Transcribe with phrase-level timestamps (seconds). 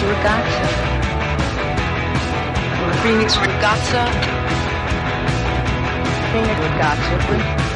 [0.00, 0.42] Regatta.
[3.02, 4.04] Phoenix Regatta.
[6.32, 7.68] Phoenix Regatta.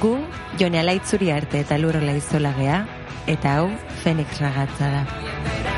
[0.00, 0.14] Gu,
[0.58, 2.84] jone alaitzuri arte eta lurrola izolagea,
[3.26, 3.68] eta hau,
[4.02, 5.69] Fenix ragatza da.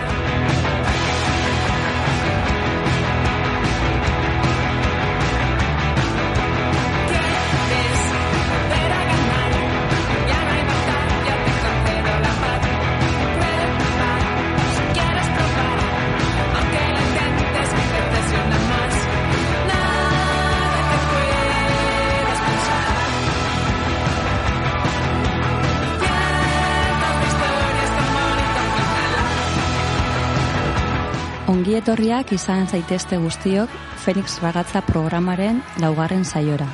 [31.51, 36.69] Ongi etorriak izan zaitezte guztiok Fenix Ragatza programaren laugarren saiora.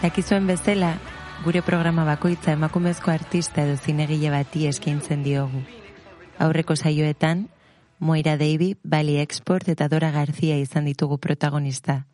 [0.00, 0.94] Dakizuen bezala,
[1.44, 5.60] gure programa bakoitza emakumezko artista edo zinegile bati eskaintzen diogu.
[6.38, 7.50] Aurreko saioetan,
[7.98, 12.06] Moira Davy, Bali Export eta Dora García izan ditugu protagonista.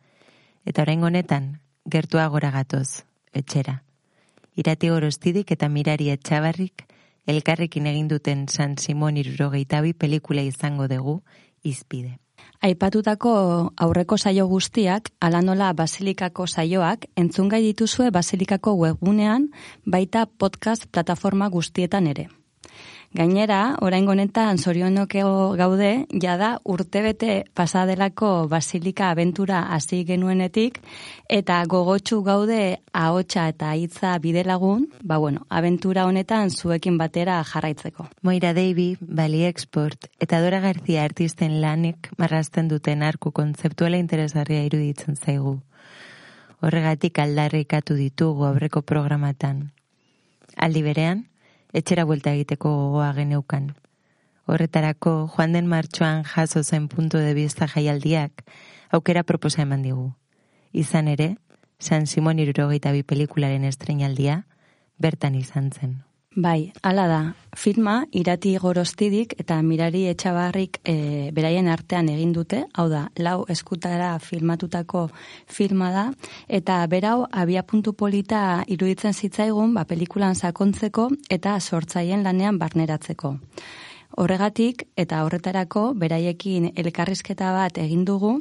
[0.65, 3.77] Eta orain honetan, gertua gora gatoz, etxera.
[4.59, 6.83] Irati gorostidik eta mirari etxabarrik,
[7.31, 11.21] elkarrekin egin duten San Simon irurogeitabi pelikula izango dugu,
[11.63, 12.17] izpide.
[12.61, 13.31] Aipatutako
[13.77, 19.49] aurreko saio guztiak, ala nola Basilikako saioak, entzungai dituzue Basilikako webgunean,
[19.85, 22.27] baita podcast plataforma guztietan ere.
[23.11, 30.77] Gainera, orain honetan zorionokeo gaude, jada urtebete pasadelako Basilika abentura hasi genuenetik,
[31.27, 38.07] eta gogotsu gaude ahotsa eta hitza bidelagun, ba bueno, abentura honetan zuekin batera jarraitzeko.
[38.21, 45.19] Moira Davy, Bali Export eta Dora García artisten lanek marrazten duten arku kontzeptuala interesgarria iruditzen
[45.19, 45.57] zaigu.
[46.61, 49.73] Horregatik aldarrikatu ditugu aurreko programatan.
[50.55, 51.25] Aldi berean,
[51.73, 53.71] etxera buelta egiteko gogoa geneukan.
[54.45, 58.43] Horretarako, joan den martxoan jaso zen punto de vista jaialdiak,
[58.91, 60.13] aukera proposa eman digu.
[60.71, 61.37] Izan ere,
[61.79, 64.45] San Simon irurogeita bi pelikularen estrenaldia,
[64.97, 66.10] bertan izan zen.
[66.35, 67.33] Bai, hala da.
[67.59, 74.13] Filma irati gorostidik eta mirari etxabarrik e, beraien artean egin dute, hau da, lau eskutara
[74.23, 75.09] filmatutako
[75.51, 76.05] filma da,
[76.47, 83.35] eta berau abia puntu polita iruditzen zitzaigun, ba, pelikulan sakontzeko eta sortzaien lanean barneratzeko.
[84.19, 88.37] Horregatik eta horretarako beraiekin elkarrizketa bat egin dugu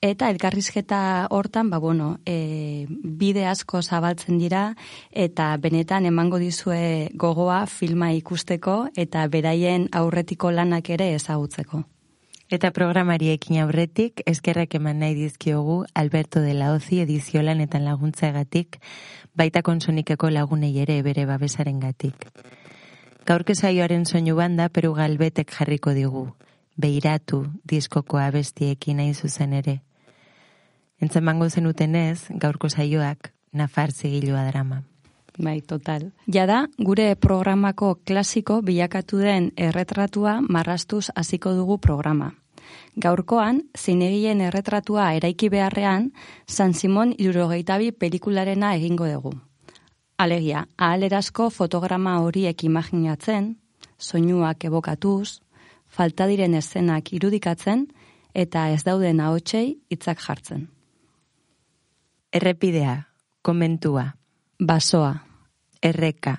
[0.00, 4.76] eta elkarrizketa hortan ba bueno, e, bide asko zabaltzen dira
[5.10, 11.84] eta benetan emango dizue gogoa filma ikusteko eta beraien aurretiko lanak ere ezagutzeko.
[12.48, 18.78] Eta programariekin aurretik eskerrak eman nahi dizkiogu Alberto de la Ozi ediziolan laguntzeagatik
[19.34, 22.14] baita konsonikeko lagunei ere bere babesarengatik.
[23.26, 26.32] Gaurke saioaren soinu banda Peru Galbetek jarriko digu.
[26.76, 29.87] Beiratu diskoko abestiekin nahi zuzen ere.
[31.00, 34.82] Entzen mango zenutenez, gaurko saioak nafar zigilua drama.
[35.38, 36.10] Bai, total.
[36.26, 42.32] Jada, gure programako klasiko bilakatu den erretratua marrastuz hasiko dugu programa.
[42.98, 46.10] Gaurkoan, zinegien erretratua eraiki beharrean,
[46.46, 49.32] San Simon irurogeitabi pelikularena egingo dugu.
[50.18, 53.52] Alegia, ahalerazko fotograma horiek imaginatzen,
[53.98, 55.38] soinuak ebokatuz,
[55.86, 57.86] falta diren eszenak irudikatzen
[58.34, 60.66] eta ez dauden ahotsei hitzak jartzen.
[62.32, 63.02] Errepidea,
[63.42, 64.04] komentua,
[64.64, 65.14] basoa,
[65.82, 66.36] erreka,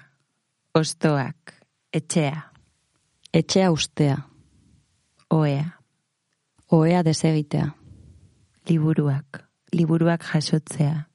[0.75, 1.53] ostoak,
[1.93, 2.41] etxea,
[3.33, 4.17] etxea ustea,
[5.29, 5.65] oea,
[6.71, 7.67] oea desegitea,
[8.69, 11.07] liburuak, liburuak jasotzea,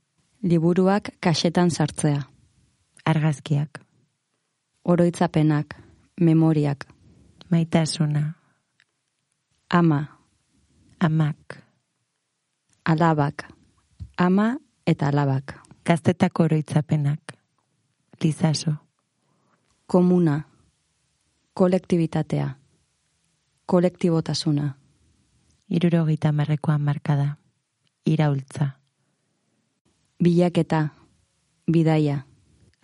[0.42, 2.22] liburuak kasetan sartzea
[3.04, 3.80] argazkiak.
[4.84, 5.76] Oroitzapenak,
[6.20, 6.86] memoriak.
[7.50, 8.34] Maitasuna.
[9.70, 10.06] Ama.
[11.00, 11.64] Amak.
[12.84, 13.44] Alabak.
[14.16, 15.54] Ama eta alabak.
[15.86, 17.20] Gaztetako oroitzapenak.
[18.24, 18.72] Lizaso.
[19.86, 20.42] Komuna.
[21.54, 22.50] Kolektibitatea.
[23.66, 24.74] Kolektibotasuna.
[25.70, 27.36] Irurogita marrekoan markada.
[28.06, 28.68] Iraultza.
[30.22, 30.88] Bilaketa.
[31.72, 32.24] Bidaia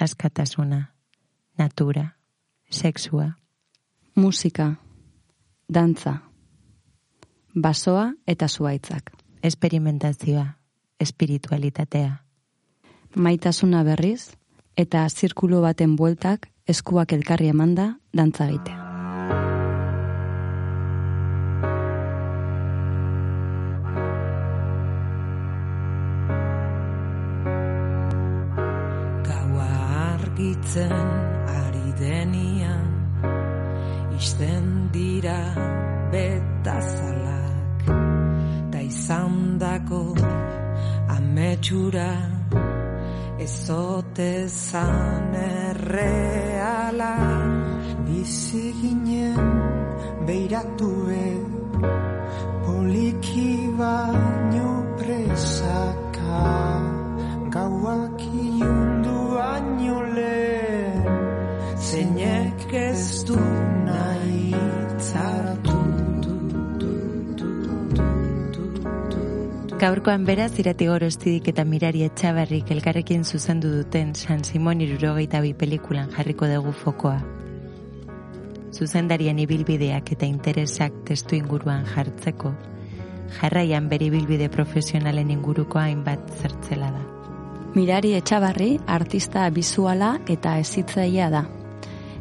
[0.01, 0.95] askatasuna,
[1.59, 2.17] natura,
[2.71, 3.37] sexua.
[4.15, 4.75] Musika,
[5.75, 6.17] dantza,
[7.55, 9.11] basoa eta zuaitzak.
[9.43, 10.47] Esperimentazioa,
[11.01, 12.13] espiritualitatea.
[13.17, 14.37] Maitasuna berriz
[14.77, 18.91] eta zirkulu baten bueltak eskuak elkarri emanda dantza egitea.
[30.41, 31.09] argitzen
[31.61, 32.89] ari denian
[34.17, 35.41] Isten dira
[36.13, 37.85] betazalak
[38.73, 40.15] Ta izan dako
[41.21, 42.13] ametsura
[43.45, 47.15] Ezote zan erreala.
[48.07, 49.41] Bizi ginen
[50.27, 51.29] beiratue
[52.65, 56.43] Poliki baino presaka.
[57.55, 58.21] Gauak
[69.81, 76.11] Gaurkoan beraz irati gorostidik eta mirari etxabarrik elkarrekin zuzendu duten San Simon irurogeita bi pelikulan
[76.13, 77.15] jarriko dugu fokoa.
[78.77, 82.53] Zuzendarien ibilbideak eta interesak testu inguruan jartzeko,
[83.39, 87.01] jarraian bere ibilbide profesionalen inguruko hainbat zertzela da.
[87.73, 91.47] Mirari Etxabarri artista bizuala eta ezitzaia da.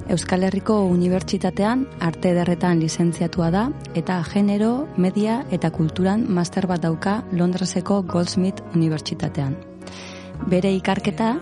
[0.10, 3.68] Euskal Herriko Unibertsitatean arte ederretan lizentziatua da
[4.00, 9.54] eta genero, media eta kulturan master bat dauka Londreseko Goldsmith Unibertsitatean.
[10.50, 11.36] Bere ikarketa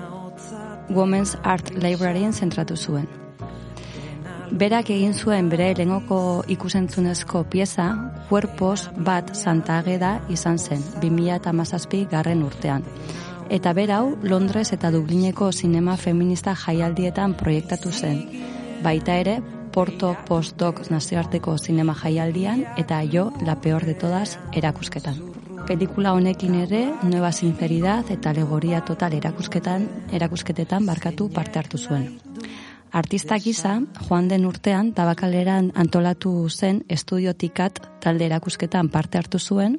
[0.89, 3.07] Women's Art Libraryen zentratu zuen.
[4.51, 7.87] Berak egin zuen bere lengoko ikusentzunezko pieza
[8.27, 12.83] Cuerpos bat Santa Ageda izan zen 2017 garren urtean.
[13.49, 18.56] Eta berau Londres eta Dublineko sinema feminista jaialdietan proiektatu zen.
[18.83, 19.39] Baita ere,
[19.73, 25.17] Porto Postdoc nazioarteko sinema jaialdian eta jo La Peor de Todas erakusketan.
[25.67, 32.07] Pelikula honekin ere, Nueva Sinceridad eta Alegoria Total erakusketan, erakusketetan barkatu parte hartu zuen.
[32.91, 39.75] Artista gisa, joan den urtean, tabakaleran antolatu zen estudiotikat talde erakusketan parte hartu zuen,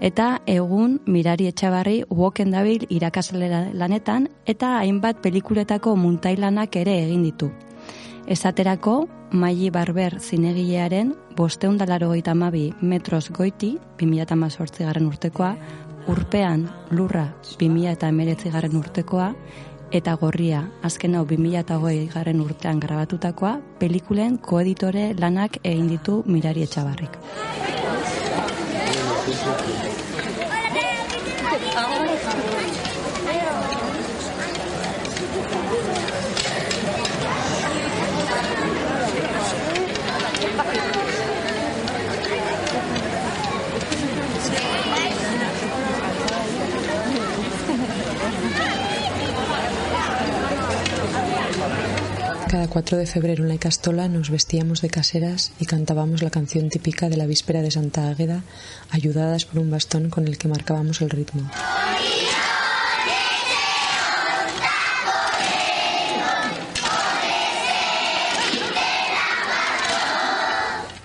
[0.00, 7.52] eta egun mirari etxabarri uoken dabil irakasle lanetan, eta hainbat pelikuletako muntailanak ere egin ditu.
[8.28, 13.70] Esaterako, Maili Barber zinegilearen bosteundalaro goita mabi metros goiti,
[14.02, 15.54] 2008 garren urtekoa,
[16.12, 19.30] urpean lurra 2008 garren urtekoa,
[19.96, 27.16] eta gorria, azken hau 2008 garren urtean grabatutakoa, pelikulen koeditore lanak egin ditu mirari etxabarrik.
[52.48, 56.70] Cada 4 de febrero en la Icastola nos vestíamos de caseras y cantábamos la canción
[56.70, 58.42] típica de la víspera de Santa Águeda,
[58.88, 61.50] ayudadas por un bastón con el que marcábamos el ritmo.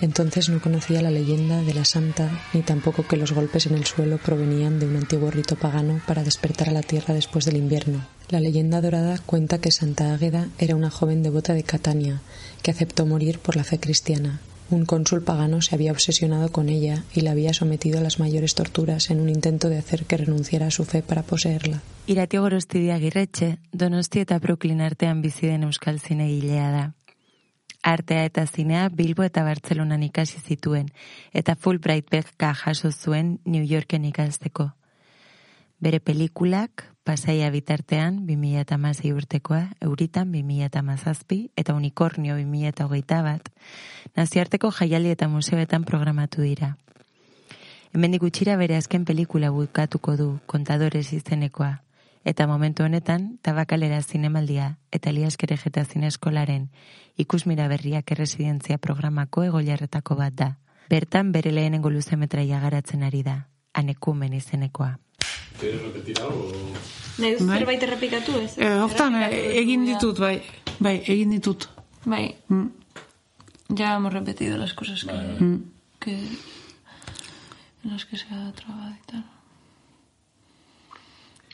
[0.04, 3.86] Entonces no conocía la leyenda de la santa ni tampoco que los golpes en el
[3.86, 8.06] suelo provenían de un antiguo rito pagano para despertar a la tierra después del invierno.
[8.28, 12.20] La leyenda dorada cuenta que Santa Águeda era una joven devota de Catania
[12.62, 14.42] que aceptó morir por la fe cristiana.
[14.70, 18.56] Un cónsul pagano se había obsesionado con ella y la había sometido a las mayores
[18.56, 21.82] torturas en un intento de hacer que renunciara a su fe para poseerla.
[22.08, 26.02] Irati gorostidia girretxe, donosti eta Brooklyn artean bizi euskal.
[27.84, 30.88] Artea eta zinea Bilbo eta Bartzelonan ikasi zituen,
[31.34, 34.72] eta Fulbright beka jaso zuen New Yorken ikasteko.
[35.84, 43.50] Bere pelikulak, pasaia bitartean 2006 urtekoa, euritan 2007 eta unikornio 2008 bat,
[44.16, 46.78] nazioarteko jaialdi eta museoetan programatu dira.
[47.94, 51.84] Hemendik gutxira bere azken pelikula bukatuko du kontadores izenekoa,
[52.26, 56.70] eta momentu honetan tabakalera zinemaldia eta liaskere jeta zineskolaren
[57.18, 60.58] ikusmira berriak erresidentzia programako egoilarretako bat da.
[60.90, 64.98] Bertan bere lehenengo luzemetraia garatzen ari da, anekumen izenekoa.
[65.60, 66.52] ¿Quieres repetir algo?
[67.20, 67.58] Nahi duzu Bai.
[67.60, 68.58] zerbait errepikatu ez?
[68.58, 70.42] Eh, hortan, eh, egin ditut, bai.
[70.80, 71.68] Bai, egin ditut.
[72.06, 72.68] Bai, Mm.
[73.70, 75.64] ya hemos repetido las cosas que, Mm.
[76.00, 76.12] que
[77.84, 79.24] en las que se ha trabado y tal.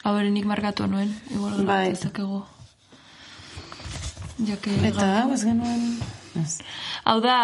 [0.10, 1.92] A ver, nik markatu nuen, igual Bai.
[1.94, 2.42] dezakegu.
[4.48, 6.00] Ja que Eta, ez genuen...
[6.40, 6.56] Ez.
[7.06, 7.36] Hau da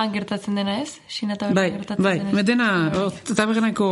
[0.00, 0.96] han gertatzen dena, ez?
[1.06, 2.32] Xina eta Bai, gertatzen bai, dena.
[2.32, 3.88] metena, oh, eta begenako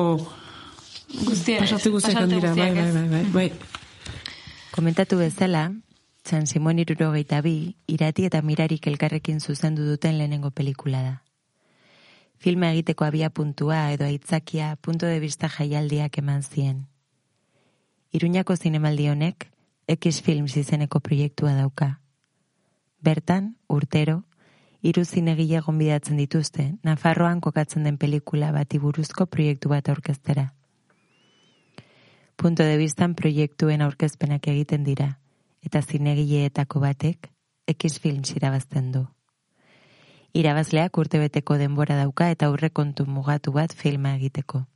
[1.13, 4.23] Guztia, ez, pasarte guztiak pasarte dira, bai, guztiak, bai, bai, bai, bai.
[4.75, 5.67] Komentatu bezala,
[6.25, 11.19] San Simon irurogeita bi, irati eta mirarik elkarrekin zuzendu duten lehenengo pelikula da.
[12.43, 16.89] Filma egiteko abia puntua edo aitzakia punto de vista jaialdiak eman zien.
[18.13, 19.49] Iruñako zinemaldi honek,
[19.89, 22.01] X Films izeneko proiektua dauka.
[23.01, 24.25] Bertan, urtero,
[24.83, 30.53] hiru zinegile gonbidatzen dituzte, Nafarroan kokatzen den pelikula bati buruzko proiektu bat aurkeztera.
[32.37, 35.09] Punto de vistan proiektuen aurkezpenak egiten dira,
[35.65, 37.31] eta zinegileetako batek
[37.67, 39.07] X Films irabazten du.
[40.37, 44.67] Irabazleak urtebeteko denbora dauka eta aurrekontu mugatu bat filma egiteko.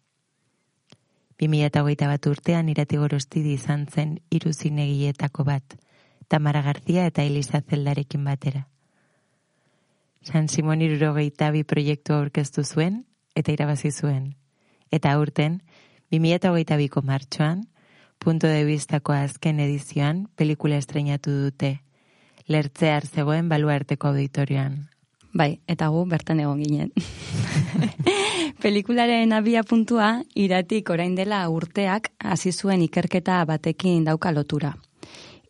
[1.40, 5.76] 2008 bat urtean irati gorostidi izan zen hiru zinegileetako bat,
[6.28, 8.66] Tamara Garzia eta Elisa Zeldarekin batera.
[10.23, 13.05] San Simon irurogeita bi proiektu aurkeztu zuen
[13.37, 14.35] eta irabazi zuen.
[14.90, 15.61] Eta aurten,
[16.11, 17.66] 2008 biko martxoan,
[18.19, 21.81] punto de vistako azken edizioan pelikula estrenatu dute,
[22.49, 24.87] lertzear zegoen baluarteko auditorioan.
[25.37, 26.93] Bai, eta gu bertan egon ginen.
[28.62, 34.73] Pelikularen abia puntua iratik orain dela urteak hasi zuen ikerketa batekin dauka lotura.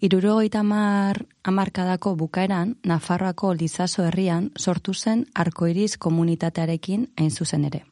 [0.02, 7.85] Irurogeita mar amarkadako bukaeran, Nafarroako Lizaso herrian sortu zen arkoiriz komunitatearekin hain zuzen ere.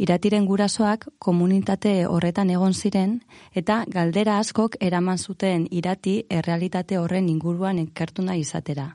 [0.00, 3.18] Iratiren gurasoak komunitate horretan egon ziren
[3.52, 8.94] eta galdera askok eraman zuten irati errealitate horren inguruan ikertu nahi izatera.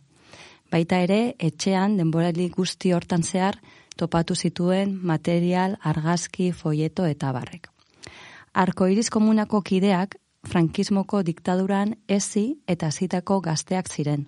[0.72, 3.60] Baita ere, etxean denborali guzti hortan zehar
[3.96, 7.70] topatu zituen material, argazki, foieto eta barrek.
[8.54, 10.16] Arkoiriz komunako kideak
[10.48, 14.28] frankismoko diktaduran ezi eta zitako gazteak ziren.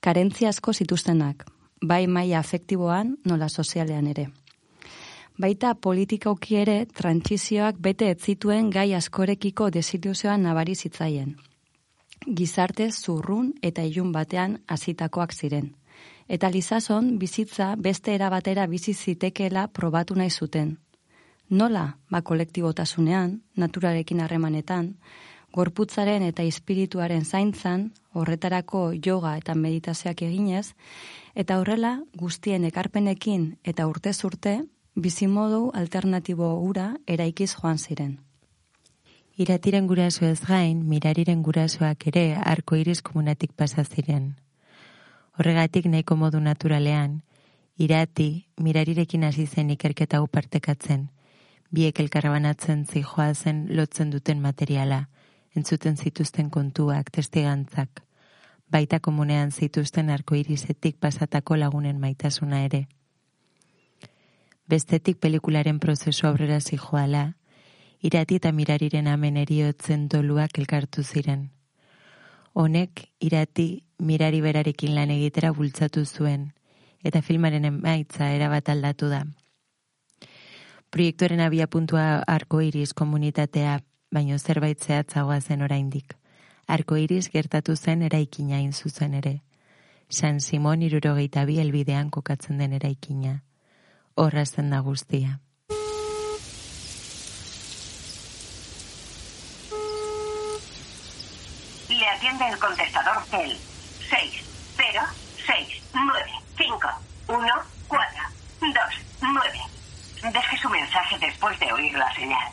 [0.00, 1.46] Karentzia asko zituztenak,
[1.82, 4.28] bai maila afektiboan nola sozialean ere.
[5.38, 11.36] Baita politikoki ere trantsizioak bete ez zituen gai askorekiko desiluzioan nabari zitzaien.
[12.24, 15.74] Gizarte zurrun eta ilun batean hasitakoak ziren.
[16.28, 20.78] Eta Lizazon bizitza beste erabatera bizi zitekeela probatu nahi zuten.
[21.50, 24.96] Nola, ba kolektibotasunean, naturarekin harremanetan,
[25.54, 30.74] gorputzaren eta espirituaren zaintzan, horretarako yoga eta meditazioak eginez,
[31.34, 34.58] eta horrela guztien ekarpenekin eta urte,
[34.96, 38.18] bizimodu alternatibo ura eraikiz joan ziren.
[39.36, 44.30] Iratiren guraso ez gain, mirariren gurasoak ere arko iris komunatik pasa ziren.
[45.36, 47.18] Horregatik nahiko modu naturalean,
[47.76, 51.10] irati mirarirekin hasi zen ikerketa hau partekatzen,
[51.68, 55.04] biek elkarrabanatzen zijoa zen lotzen duten materiala,
[55.52, 58.00] entzuten zituzten kontuak, testigantzak,
[58.72, 62.86] baita komunean zituzten arko irisetik pasatako lagunen maitasuna ere.
[64.66, 67.34] Bestetik pelikularen prozesu aurrera zijoala,
[68.06, 71.48] irati eta mirariren amen eriotzen doluak elkartu ziren.
[72.54, 76.52] Honek, irati mirari berarekin lan egitera bultzatu zuen,
[77.02, 79.24] eta filmaren emaitza erabat aldatu da.
[80.90, 83.80] Proiektoren abia puntua arko iris komunitatea,
[84.14, 86.14] baino zerbait zehatzagoa zen oraindik.
[86.66, 89.42] Arko iris gertatu zen eraikina zuzen ere.
[90.08, 93.42] San Simon irurogeita bi elbidean kokatzen den eraikina.
[94.14, 95.40] Horra zen da guztia.
[102.36, 103.56] Le atiende el contestador el
[104.10, 104.44] 6
[104.76, 105.00] 0
[105.46, 106.20] 6 9
[106.58, 106.78] 5
[107.28, 107.46] 1
[107.88, 108.06] 4
[108.60, 108.72] 2
[109.22, 110.32] 9.
[110.34, 112.52] Deje su mensaje después de oír la señal.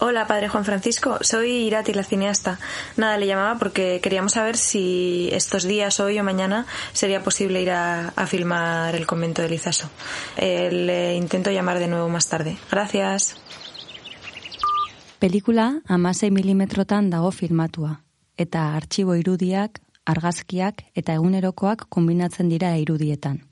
[0.00, 1.18] Hola, padre Juan Francisco.
[1.22, 2.58] Soy Irati, la cineasta.
[2.96, 7.70] Nada, le llamaba porque queríamos saber si estos días, hoy o mañana, sería posible ir
[7.70, 9.90] a, a filmar el convento de Lizaso.
[10.36, 12.58] Eh, le intento llamar de nuevo más tarde.
[12.70, 13.36] Gracias.
[15.20, 18.00] Pelikula amasei milimetrotan dago filmatua,
[18.40, 23.42] eta artxibo irudiak, argazkiak eta egunerokoak kombinatzen dira irudietan.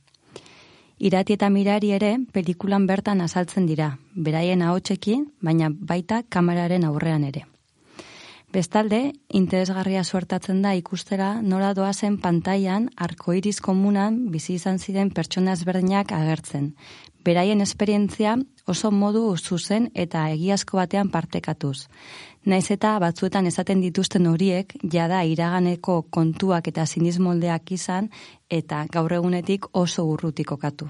[0.99, 7.45] Irati eta mirari ere pelikulan bertan azaltzen dira, beraien ahotsekin, baina baita kameraren aurrean ere.
[8.49, 16.15] Bestalde, interesgarria suertatzen da ikustera nola doazen pantailan arkoiriz komunan bizi izan ziren pertsona ezberdinak
[16.17, 16.71] agertzen.
[17.29, 21.89] Beraien esperientzia oso modu zuzen eta egiazko batean partekatuz.
[22.49, 28.07] Naiz eta batzuetan esaten dituzten horiek jada iraganeko kontuak eta sinismoldeak izan
[28.59, 30.87] eta gaur egunetik oso urrutik kokatu.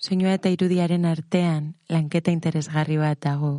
[0.00, 3.50] Soinua eta irudiaren artean lanketa interesgarri bat dago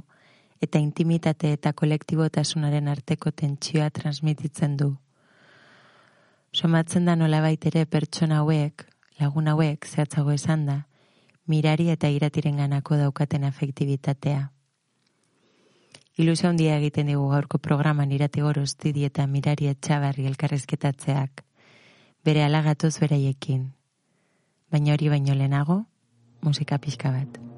[0.65, 4.87] eta intimitate eta kolektibotasunaren arteko tentsioa transmititzen du.
[6.51, 8.87] Somatzen da nolabait ere pertsona hauek,
[9.19, 10.79] lagun hauek zehatzago esan da,
[11.45, 14.41] mirari eta iratiren ganako daukaten afektibitatea.
[16.19, 21.45] Ilusio handia egiten digu gaurko programan irati gorostidi eta mirari etxabarri elkarrezketatzeak,
[22.25, 23.69] bere alagatoz beraiekin.
[24.71, 25.83] Baina hori baino lehenago,
[26.43, 27.50] musika pixka bat.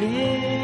[0.00, 0.63] Hain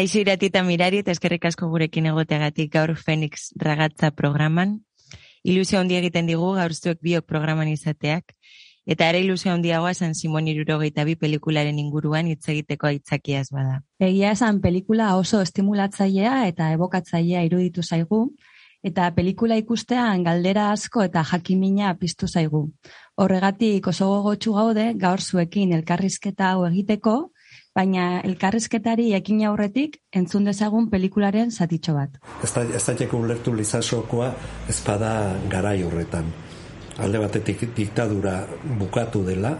[0.00, 4.70] Kaixo irati eta mirari eta eskerrik asko gurekin egoteagatik gaur Phoenix ragatza programan.
[5.44, 8.32] Ilusio handia egiten digu gaur zuek biok programan izateak.
[8.94, 13.82] Eta ere ilusio handiagoa San Simon irurogeita bi pelikularen inguruan hitz egiteko aitzakiaz bada.
[14.00, 18.22] Egia esan pelikula oso estimulatzailea eta ebokatzailea iruditu zaigu,
[18.82, 22.70] eta pelikula ikustean galdera asko eta jakimina piztu zaigu.
[23.20, 27.18] Horregatik oso gogotsu gaude gaur zuekin elkarrizketa hau egiteko,
[27.74, 32.16] baina elkarrizketari ekin aurretik entzun dezagun pelikularen zatitxo bat.
[32.44, 34.32] Ez da, ez ulertu lizasokoa
[34.68, 36.32] ezpada garai horretan.
[36.98, 38.46] Alde batetik diktadura
[38.78, 39.54] bukatu dela,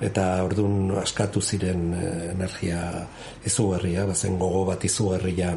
[0.00, 2.82] eta ordun askatu ziren eh, energia
[3.46, 5.56] izugarria, bazen gogo bat izugarria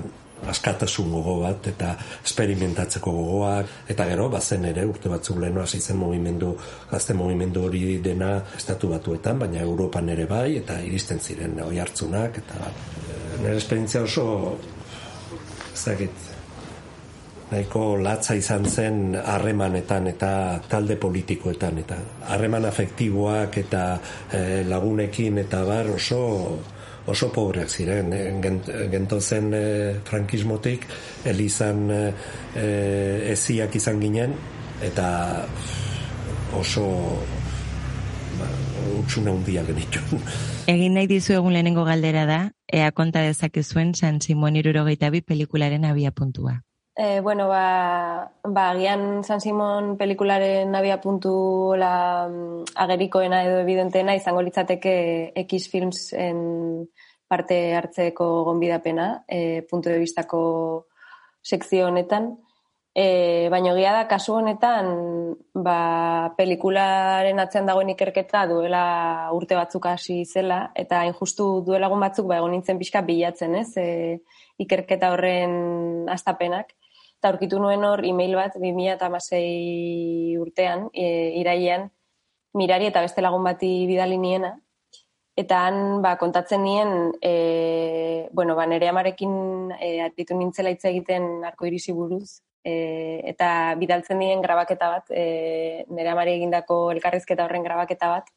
[0.49, 1.93] askatasun gogo bat eta
[2.25, 6.55] esperimentatzeko gogoak eta gero bazen ere urte batzuk leheno hasi zen mugimendu
[6.91, 12.41] gazte mugimendu hori dena estatu batuetan baina Europan ere bai eta iristen ziren oi hartzunak
[12.43, 14.27] eta eh, nire esperientzia oso
[15.73, 16.29] ez dakit
[17.51, 20.33] nahiko latza izan zen harremanetan eta
[20.71, 21.97] talde politikoetan eta
[22.33, 23.83] harreman afektiboak eta
[24.31, 26.21] eh, lagunekin eta bar oso
[27.09, 30.85] oso pobreak ziren eh, gent, gentozen eh, frankismotik
[31.25, 32.13] elizan eh,
[32.55, 34.35] eh, eziak izan ginen
[34.85, 35.07] eta
[36.57, 36.85] oso
[38.37, 38.49] ba,
[38.99, 40.25] utxuna hundia genituen
[40.71, 45.87] Egin nahi dizu egun lehenengo galdera da, ea konta dezakezuen San Simon irurogeita bi pelikularen
[45.89, 46.61] abia puntua.
[46.93, 52.27] E, bueno, ba, ba, agian San Simon pelikularen abia puntu la,
[52.75, 56.89] agerikoena edo evidenteena izango litzateke X Films en
[57.31, 60.87] parte hartzeko gonbidapena, e, punto de vistako
[61.41, 62.33] sekzio honetan.
[62.93, 64.91] E, baina egia da, kasu honetan,
[65.55, 68.83] ba, pelikularen atzean dagoen ikerketa duela
[69.31, 73.55] urte batzuk hasi zela, eta hain justu duela egun batzuk ba, egon nintzen pixka bilatzen,
[73.63, 73.69] ez?
[73.79, 74.19] E,
[74.59, 76.75] ikerketa horren astapenak.
[77.21, 81.03] Eta aurkitu nuen hor, email bat, 2006 urtean, e,
[81.37, 81.83] irailean,
[82.57, 84.55] mirari eta beste lagun bati bidali niena,
[85.37, 91.45] eta han ba, kontatzen nien, e, bueno, ba, nere amarekin e, atitu nintzela hitz egiten
[91.45, 97.69] arko irisi buruz, e, eta bidaltzen dien grabaketa bat, e, nere amare egindako elkarrizketa horren
[97.69, 98.33] grabaketa bat,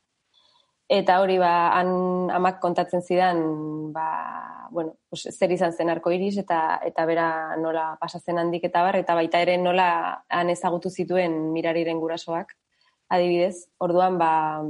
[0.89, 6.37] eta hori ba, han amak kontatzen zidan, ba, bueno, pues, zer izan zen arko iris,
[6.39, 11.53] eta, eta bera nola pasatzen handik eta bar, eta baita ere nola han ezagutu zituen
[11.53, 12.53] mirariren gurasoak,
[13.09, 14.63] adibidez, orduan, ba,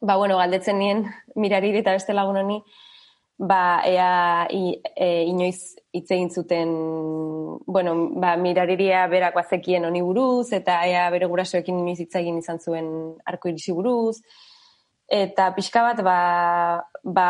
[0.00, 2.60] ba, bueno, galdetzen nien mirariri eta beste lagun honi,
[3.38, 6.70] ba, ea i, e, inoiz hitz egin zuten,
[7.66, 12.60] bueno, ba, mirariria berak bazekien honi buruz, eta ea bere gurasoekin inoiz hitz egin izan
[12.60, 12.88] zuen
[13.24, 14.20] arko irisi buruz,
[15.12, 16.18] eta pixka bat ba,
[17.04, 17.28] ba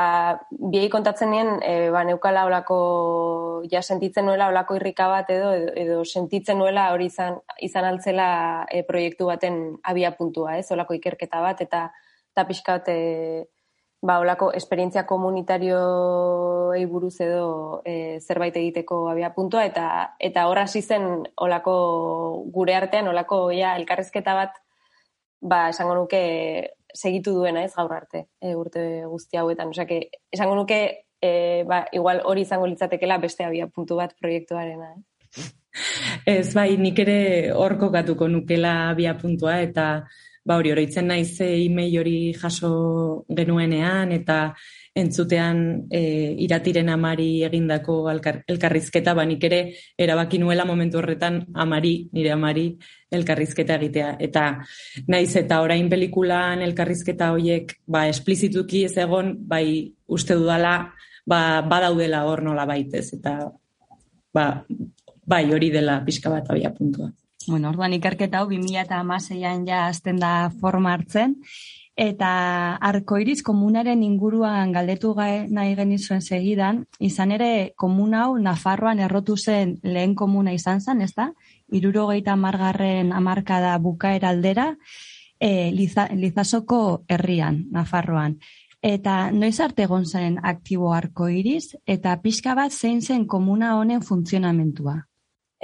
[0.50, 2.76] biei kontatzen nien e, ba, neukala olako
[3.70, 8.28] ja sentitzen nuela olako irrika bat edo, edo, sentitzen nuela hori izan, izan altzela
[8.70, 11.88] e, proiektu baten abia puntua, ez, olako ikerketa bat eta,
[12.30, 13.00] eta pixka bat e,
[14.02, 19.86] ba, olako esperientzia komunitarioei buruz edo e, zerbait egiteko abia puntua eta
[20.22, 21.74] eta hor hasi zen olako
[22.54, 24.62] gure artean olako ja elkarrezketa bat
[25.42, 26.22] ba esango nuke
[26.94, 29.72] segitu duena ez gaur arte e, urte guzti hauetan.
[29.74, 30.80] Osea, que, esango nuke
[31.20, 34.92] e, ba, igual hori izango litzatekela beste abia puntu bat proiektuarena.
[34.92, 35.02] Eh?
[36.36, 37.18] Ez, bai, nik ere
[37.56, 39.86] hor kokatuko nukela abia puntua eta
[40.44, 44.38] ba hori oroitzen naiz e-mail hori jaso genuenean eta
[44.94, 46.00] entzutean e,
[46.44, 49.60] iratiren amari egindako elkarrizketa, ba nik ere
[49.98, 52.66] erabaki nuela momentu horretan amari, nire amari
[53.10, 54.10] elkarrizketa egitea.
[54.20, 54.44] Eta
[55.08, 60.92] naiz eta orain pelikulan elkarrizketa hoiek ba, esplizituki ez egon, bai uste dudala
[61.24, 63.08] ba, badaudela hor nola baitez.
[63.16, 63.38] Eta
[64.34, 64.46] ba,
[65.24, 67.08] bai hori dela pixka bat abia puntua.
[67.48, 71.40] Bueno, orduan ikerketa hau 2016an ja azten da forma hartzen,
[71.96, 79.36] eta arkoiriz komunaren inguruan galdetu gai nahi genizuen segidan, izan ere komuna hau Nafarroan errotu
[79.36, 81.32] zen lehen komuna izan zen, ez da?
[81.72, 84.76] Irurogeita margarren amarkada bukaera aldera,
[85.38, 88.38] e, liza, Lizasoko herrian, Nafarroan.
[88.82, 94.96] Eta noiz arte egon zen aktibo arkoiriz, eta pixka bat zein zen komuna honen funtzionamentua?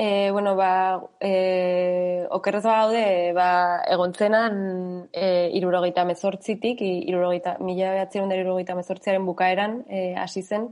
[0.01, 8.31] E, bueno, ba, e, okerrez ba gaude, ba, egontzenan e, irurogeita mezortzitik, irurogeita, mila behatzen
[8.31, 10.69] irurogeita mezortziaren bukaeran e, hasi zen,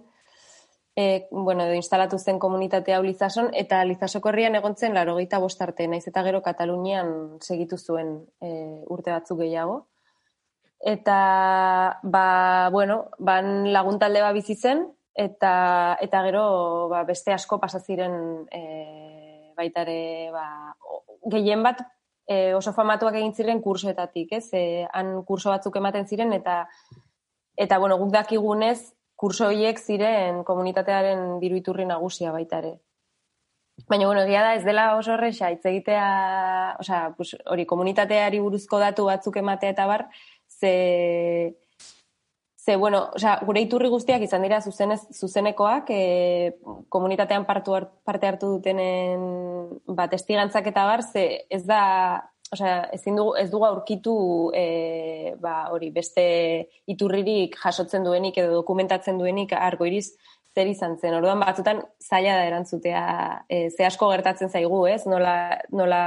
[0.94, 6.06] e, bueno, instalatu zen komunitate hau Lizason, eta Lizasoko herrian egontzen laro geita bostarte, naiz
[6.06, 9.88] eta gero Katalunian segitu zuen e, urte batzuk gehiago.
[10.78, 14.86] Eta, ba, bueno, ban laguntalde ba bizi zen,
[15.16, 16.46] eta, eta gero
[16.94, 18.62] ba, beste asko pasaziren e,
[19.56, 20.46] baita ere ba,
[21.32, 21.82] gehien bat
[22.26, 24.48] e, oso famatuak egin ziren kursoetatik, ez?
[24.52, 26.64] E, han kurso batzuk ematen ziren eta
[27.56, 32.74] eta bueno, guk dakigunez kurso horiek ziren komunitatearen diru iturri nagusia baita ere.
[33.88, 36.06] Baina, bueno, egia da, ez dela oso horrexa, hitz egitea,
[36.80, 40.06] osea, pues, hori komunitateari buruzko datu batzuk ematea eta bar,
[40.48, 41.56] ze,
[42.66, 46.56] Ze, bueno, sea, gure iturri guztiak izan dira zuzenez, zuzenekoak, e,
[46.90, 49.20] komunitatean partu, parte hartu dutenen
[49.86, 51.82] bat estigantzak eta bar, ze ez da,
[52.50, 54.16] osea, ezin dugu, ez dugu aurkitu
[54.50, 56.24] e, ba, hori, beste
[56.90, 60.16] iturririk jasotzen duenik edo dokumentatzen duenik argo iriz
[60.50, 61.14] zer izan zen.
[61.20, 63.06] Orduan batzutan zaila da erantzutea
[63.46, 65.04] e, ze asko gertatzen zaigu, ez?
[65.06, 65.36] Nola,
[65.70, 66.02] nola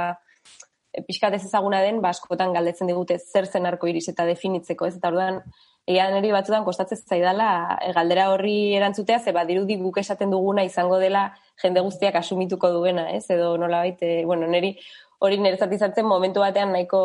[1.08, 5.00] pixkat ez ezaguna den, ba, galdetzen digute zer zen arko iriz eta definitzeko, ez?
[5.00, 5.40] Eta orduan,
[5.90, 7.50] egia neri batzutan kostatzen zaidala
[7.82, 11.30] e, galdera horri erantzutea, ze badirudi guk esaten duguna izango dela
[11.62, 13.26] jende guztiak asumituko duena, ez?
[13.30, 14.76] Edo nola baite, bueno, neri
[15.20, 17.00] hori nerezat izartzen momentu batean nahiko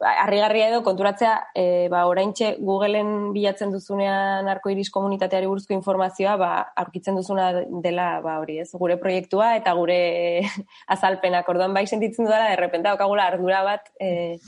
[0.00, 6.36] ba, harrigarria edo konturatzea e, ba, oraintxe Googleen bilatzen duzunean arko iris komunitateari buruzko informazioa
[6.40, 6.52] ba,
[6.82, 7.50] aurkitzen duzuna
[7.84, 10.00] dela ba, hori ez, gure proiektua eta gure
[10.94, 14.38] azalpenak orduan bai sentitzen dudala, errepenta okagula ardura bat e,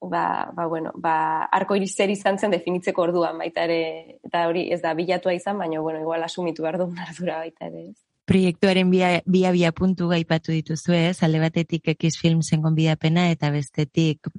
[0.00, 4.80] ba, ba, bueno, ba, arko irizer izan zen definitzeko orduan baita ere, eta hori ez
[4.82, 7.90] da bilatua izan, baina, bueno, igual asumitu behar dugun ardura baita ere.
[8.30, 13.50] Proiektuaren bia, bia, bia puntu gaipatu dituzu ez, alde batetik ekiz film zen gonbidapena eta
[13.50, 14.30] bestetik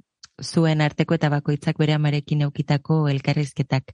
[0.42, 3.92] zuen arteko eta bakoitzak bere amarekin eukitako elkarrizketak.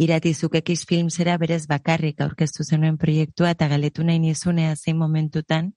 [0.00, 5.74] Iratizuk ekiz filmsera berez bakarrik aurkeztu zenuen proiektua eta galetu nahi nizunea zein momentutan,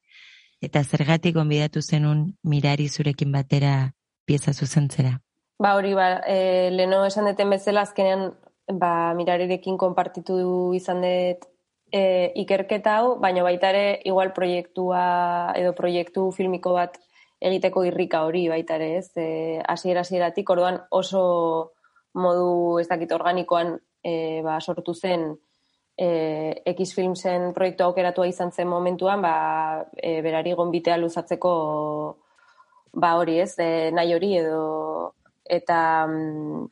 [0.62, 3.92] eta zergatik gonbidatu zenun mirari zurekin batera
[4.26, 5.20] pieza zuzentzera?
[5.60, 8.34] Ba hori, ba, e, leno esan deten bezala azkenean
[8.68, 10.38] ba, mirarerekin konpartitu
[10.76, 11.48] izan dut
[11.94, 16.98] e, ikerketa hau, baina baita ere igual proiektua edo proiektu filmiko bat
[17.44, 19.12] egiteko irrika hori baita ere, ez?
[19.20, 21.24] E, asiera asieratik, orduan oso
[22.14, 25.34] modu ez dakit organikoan e, ba, sortu zen
[25.98, 26.08] e,
[26.74, 31.54] X Filmsen proiektu aukeratua izan zen momentuan, ba, e, berari gonbitea luzatzeko
[32.94, 35.14] ba hori ez, e, nahi hori edo
[35.50, 36.66] eta mm,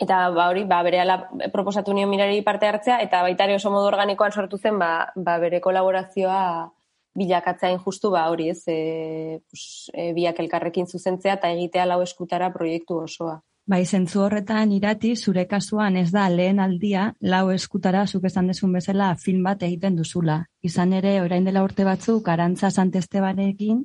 [0.00, 1.16] eta ba hori ba berehala
[1.52, 5.38] proposatu nio mirari parte hartzea eta baita ere oso modu organikoan sortu zen ba, ba
[5.38, 6.70] bere kolaborazioa
[7.14, 12.50] bilakatzain justu ba hori ez e, pues, e, biak elkarrekin zuzentzea eta egitea lau eskutara
[12.54, 13.40] proiektu osoa.
[13.70, 18.72] Bai, zentzu horretan irati, zure kasuan ez da lehen aldia, lau eskutara, zuk esan desun
[18.74, 20.40] bezala, film bat egiten duzula.
[20.66, 23.84] Izan ere, orain dela urte batzuk, arantza santestebarekin,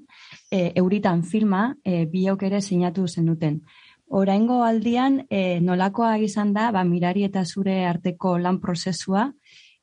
[0.50, 3.62] e, euritan filma, e, biok ere sinatu zenuten.
[4.08, 9.32] oraingo aldian e, nolakoa izan da ba, mirari eta zure arteko lan prozesua,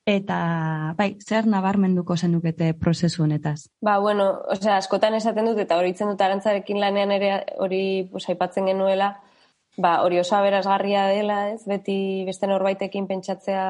[0.06, 3.68] eta bai, zer nabarmenduko zenukete prozesu honetaz?
[3.80, 8.28] Ba, bueno, osea, askotan esaten dut, eta hori itzen dut arantzarekin lanean ere hori pues,
[8.28, 9.18] aipatzen genuela,
[9.76, 11.64] ba, hori oso aberazgarria dela, ez?
[11.66, 13.64] Beti beste norbaitekin pentsatzea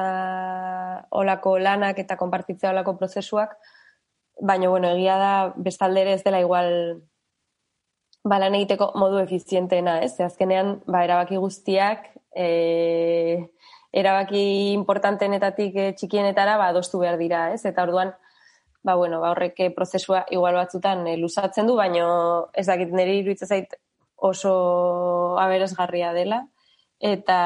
[1.11, 3.55] olako lanak eta konpartitzea olako prozesuak,
[4.41, 6.69] baina, bueno, egia da, bestaldere ez dela igual
[8.23, 10.15] ba, lan egiteko modu efizienteena, ez?
[10.23, 13.47] Azkenean, ba, erabaki guztiak, e,
[13.93, 17.63] erabaki importantenetatik e, txikienetara, ba, adostu behar dira, ez?
[17.69, 18.13] Eta orduan,
[18.83, 23.47] ba, bueno, ba, horrek prozesua igual batzutan e, luzatzen du, baino ez dakit niri iruditzen
[23.47, 23.75] zait
[24.23, 26.47] oso aberesgarria dela.
[27.03, 27.39] Eta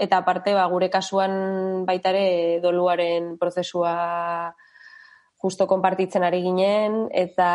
[0.00, 4.54] eta aparte ba, gure kasuan baitare doluaren prozesua
[5.36, 7.08] justo konpartitzen ari ginen.
[7.12, 7.50] Eta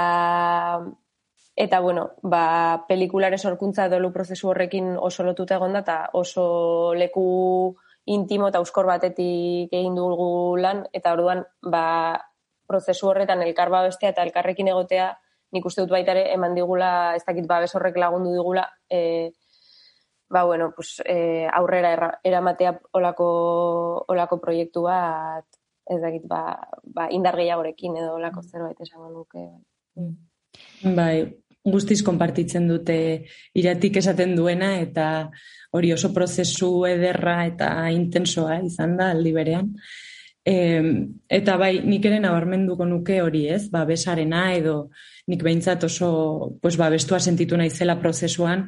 [1.57, 8.51] eta bueno, ba pelikulare sorkuntza dolu prozesu horrekin oso lotuta egonda eta oso leku intimo
[8.51, 10.85] eta euskor batetik egin dugu lan.
[10.93, 12.21] Eta orduan ba
[12.67, 15.15] prozesu horretan elkar bestea eta elkarrekin egotea
[15.53, 19.31] nik uste dut baitare eman digula, ez dakit babes horrek lagundu digula, e,
[20.29, 23.29] ba, bueno, pues, e, aurrera eramatea olako,
[24.11, 25.47] olako proiektu bat,
[25.87, 28.51] ez dakit, ba, ba indar gehiagorekin edo olako mm.
[28.51, 29.45] zerbait esango nuke.
[29.95, 30.07] Bai.
[30.07, 30.95] Mm.
[30.95, 31.15] bai,
[31.67, 32.97] guztiz konpartitzen dute
[33.57, 35.07] iratik esaten duena eta
[35.75, 39.73] hori oso prozesu ederra eta intensoa izan da aldi berean.
[40.47, 40.53] E,
[41.27, 44.77] eta bai, nik ere nabarmenduko nuke hori ez, ba, besarena edo
[45.27, 46.09] nik behintzat oso
[46.61, 48.67] pues, ba, bestua sentitu naizela prozesuan,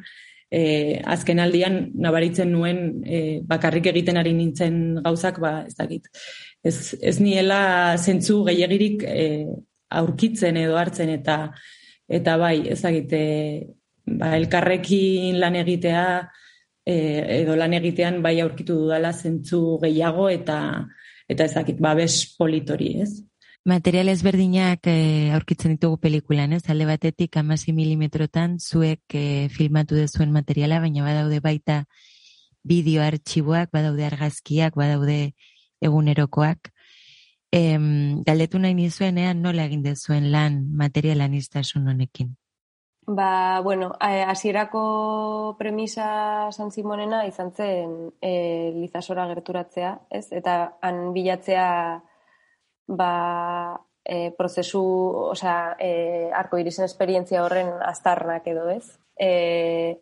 [0.50, 6.10] e, azken aldian nabaritzen nuen e, bakarrik egiten ari nintzen gauzak, ba, ez dakit.
[6.66, 9.26] Ez, ez niela zentzu gehiagirik e,
[10.02, 11.40] aurkitzen edo hartzen eta
[12.10, 13.16] eta bai, ez dakit,
[14.20, 16.04] ba, elkarrekin lan egitea
[16.84, 16.94] e,
[17.40, 20.58] edo lan egitean bai aurkitu dudala zentzu gehiago eta
[21.30, 23.22] eta ez dakit, babes politori, ez?
[23.64, 26.64] Material ezberdinak e, aurkitzen ditugu pelikulan, ez?
[26.72, 31.84] Alde batetik amasi milimetrotan zuek e, filmatu dezuen materiala, baina badaude baita
[32.66, 35.34] bideo artxiboak, badaude argazkiak, badaude
[35.84, 36.72] egunerokoak.
[37.52, 37.62] E,
[38.26, 42.34] galdetu nahi nizuenean nola egin dezuen lan materialan iztasun honekin?
[43.06, 50.28] Ba, bueno, hasierako premisa San Simonena izan zen e, lizasora gerturatzea, ez?
[50.30, 52.02] Eta han bilatzea
[52.86, 53.12] ba,
[54.04, 54.82] e, prozesu,
[55.32, 58.84] osea, e, arko irizen esperientzia horren aztarnak edo ez.
[59.16, 60.00] E,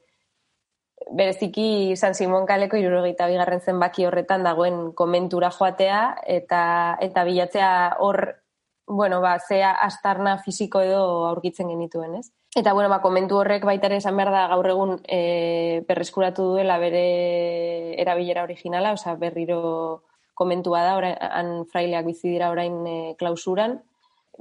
[1.14, 6.62] bereziki San Simon kaleko irurogeita bigarren zenbaki horretan dagoen komentura joatea eta
[7.00, 7.70] eta bilatzea
[8.04, 8.20] hor
[8.88, 12.30] bueno, ba, zea astarna fisiko edo aurkitzen genituen, ez?
[12.56, 16.78] Eta, bueno, ba, komentu horrek baita ere esan behar da gaur egun e, berreskuratu duela
[16.80, 17.02] bere
[18.00, 23.78] erabilera originala, osea, berriro komentua da, orain, han fraileak bizi dira orain e, klausuran.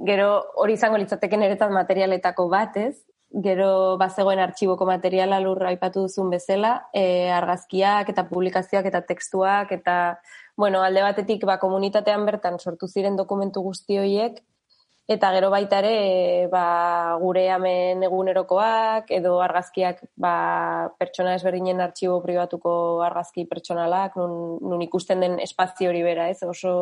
[0.08, 2.96] Gero hori izango litzateken eretat materialetako bat, ez?
[3.44, 9.98] Gero bazegoen artxiboko materiala lurra aipatu duzun bezala, e, argazkiak eta publikazioak eta tekstuak eta,
[10.58, 14.42] bueno, alde batetik ba, komunitatean bertan sortu ziren dokumentu guzti horiek,
[15.08, 20.32] Eta gero baita ere, ba, gure hemen egunerokoak, edo argazkiak ba,
[21.00, 22.72] pertsona ezberdinen artxibo pribatuko
[23.06, 26.42] argazki pertsonalak, nun, nun ikusten den espazio hori bera, ez?
[26.44, 26.74] Oso,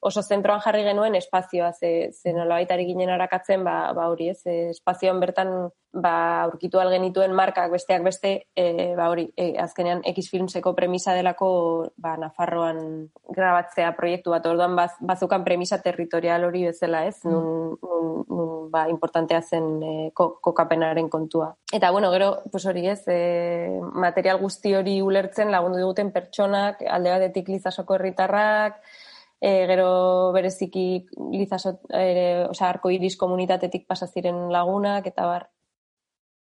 [0.00, 5.20] oso zentroan jarri genuen espazioa, ze, ze nola ginen arakatzen, ba, ba hori ez, espazioan
[5.20, 11.90] bertan ba, aurkitu algenituen markak besteak beste, e, ba hori, e, azkenean X-Filmseko premisa delako
[11.96, 17.32] ba, Nafarroan grabatzea proiektu bat, orduan baz, bazukan premisa territorial hori bezala ez, mm.
[17.32, 21.54] nun, nun, nun ba, importantea zen e, kokapenaren kontua.
[21.72, 27.16] Eta bueno, gero, pues hori ez, e, material guzti hori ulertzen lagundu diguten pertsonak, alde
[27.16, 28.82] batetik lizasoko herritarrak,
[29.40, 35.48] e, gero bereziki lizaso, ere, oza, arko iris komunitatetik pasa ziren lagunak, eta bar.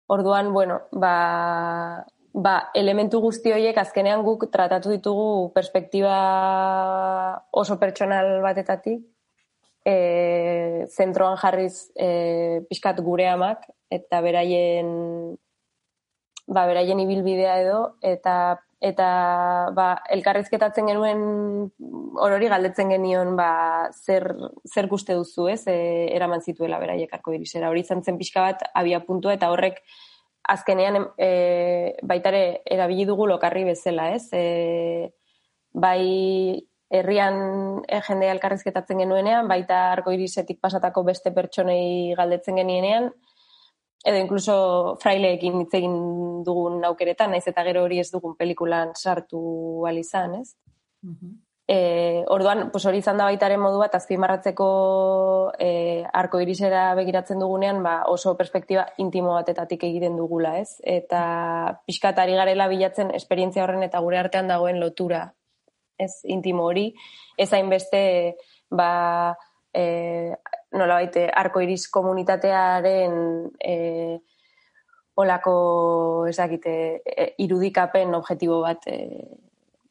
[0.07, 6.17] Orduan, bueno, ba, ba, elementu guzti horiek azkenean guk tratatu ditugu perspektiba
[7.51, 9.01] oso pertsonal batetatik,
[9.85, 15.35] e, zentroan jarriz e, pixkat gure amak, eta beraien
[16.47, 21.21] ba, beraien ibilbidea edo, eta eta ba, elkarrizketatzen genuen
[22.21, 24.27] orori galdetzen genion ba, zer,
[24.67, 25.77] zer guzti duzu, ez, e,
[26.15, 27.69] eraman zituela beraiek arko irisera.
[27.71, 29.81] Hori izan zen pixka bat abia puntua eta horrek
[30.51, 34.27] azkenean e, baitare erabili dugu lokarri bezala, ez?
[34.33, 35.11] E,
[35.73, 36.61] bai
[36.91, 43.09] herrian e, jendea elkarrizketatzen genuenean, baita arko irisetik pasatako beste pertsonei galdetzen genienean,
[44.05, 44.55] edo inkluso
[45.01, 45.95] fraileekin hitz egin
[46.45, 49.41] dugun aukeretan, naiz eta gero hori ez dugun pelikulan sartu
[49.89, 50.53] alizan, ez?
[51.67, 54.67] E, orduan, pues hori izan da baitaren modu bat, azpimarratzeko
[55.57, 55.69] e,
[56.13, 60.77] arko irisera begiratzen dugunean, ba, oso perspektiba intimo batetatik egiten dugula, ez?
[60.85, 65.25] Eta pixkatari garela bilatzen esperientzia horren eta gure artean dagoen lotura,
[65.97, 66.91] ez intimo hori,
[67.41, 68.03] ez hainbeste,
[68.69, 69.33] ba,
[69.73, 70.35] e,
[70.73, 73.17] nola baite, arko iris komunitatearen
[73.59, 73.75] e,
[75.15, 76.75] olako, ezakite,
[77.05, 78.99] e, irudikapen objektibo bat e,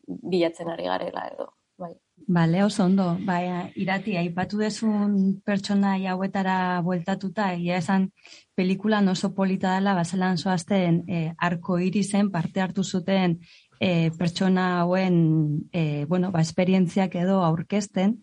[0.06, 1.52] bilatzen ari garela edo.
[1.78, 1.94] Bai.
[2.26, 3.16] Bale, oso ondo.
[3.26, 8.10] Bai, irati, aipatu desun pertsona hauetara bueltatuta, egia esan
[8.54, 13.40] pelikulan oso polita dela, bazelan zoazten e, arko irizen parte hartu zuten
[13.80, 18.20] e, pertsona hauen e, bueno, ba, esperientziak edo aurkezten,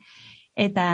[0.55, 0.85] eta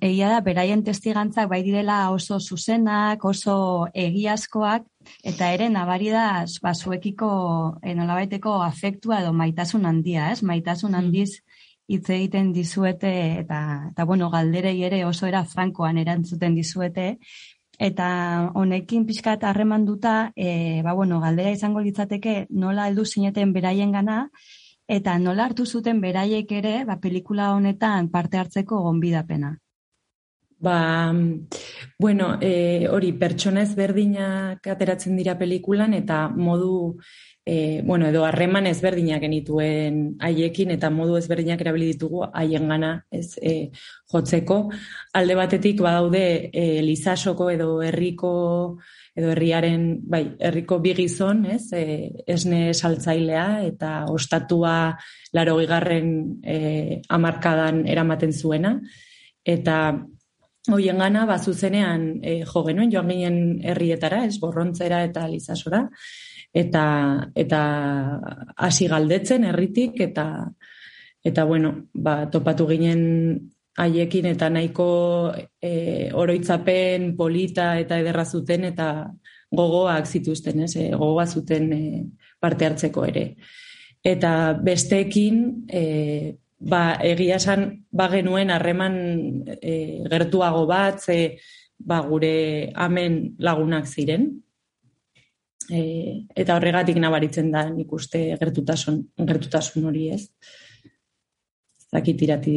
[0.00, 4.86] egia da, beraien testigantzak bai direla oso zuzenak, oso egiazkoak,
[5.24, 7.32] eta ere nabari da, ba, zuekiko
[7.82, 10.42] e, nolabaiteko afektua edo maitasun handia, ez?
[10.42, 11.42] Maitasun handiz,
[11.92, 17.16] hitz egiten dizuete eta eta bueno, galderei ere oso era frankoan erantzuten dizuete
[17.82, 18.08] eta
[18.54, 24.28] honekin pixkat harremanduta, e, ba bueno, galdera izango litzateke nola heldu zineten beraiengana
[24.88, 29.56] eta nola hartu zuten beraiek ere, ba pelikula honetan parte hartzeko gonbidapena.
[30.62, 31.12] Ba,
[31.98, 37.00] bueno, e, hori pertsona ezberdinak ateratzen dira pelikulan eta modu
[37.44, 43.34] e, bueno, edo harreman ezberdinak genituen haiekin eta modu ezberdinak erabili ditugu haien gana ez
[43.42, 43.72] e,
[44.12, 44.60] jotzeko.
[45.18, 48.32] Alde batetik badaude e, Lizasoko edo herriko
[49.14, 51.84] edo herriaren, bai, herriko bigizon, ez, e,
[52.32, 54.96] esne saltzailea eta ostatua
[55.36, 58.78] laro gigarren e, amarkadan eramaten zuena.
[59.44, 59.76] Eta
[60.72, 65.84] hoien gana, bazuzenean e, jo genuen, joan ginen herrietara, ez, borrontzera eta lizasora.
[66.52, 66.84] Eta
[67.36, 67.62] eta
[68.60, 70.26] hasi galdetzen herritik eta
[71.24, 78.88] eta bueno, ba, topatu ginen haiekin eta nahiko e, oroitzapen polita eta ederra zuten eta
[79.52, 81.82] gogoak zituzten, ez, e, gogoa zuten e,
[82.40, 83.24] parte hartzeko ere.
[84.04, 85.82] Eta besteekin e,
[86.58, 88.96] ba, egia esan ba genuen harreman
[89.56, 91.38] e, gertuago bat, ze
[91.78, 94.28] ba, gure amen lagunak ziren,
[95.70, 95.82] e,
[96.34, 100.26] eta horregatik nabaritzen da nik uste gertutasun, gertutasun hori ez.
[101.92, 102.56] Zakit irati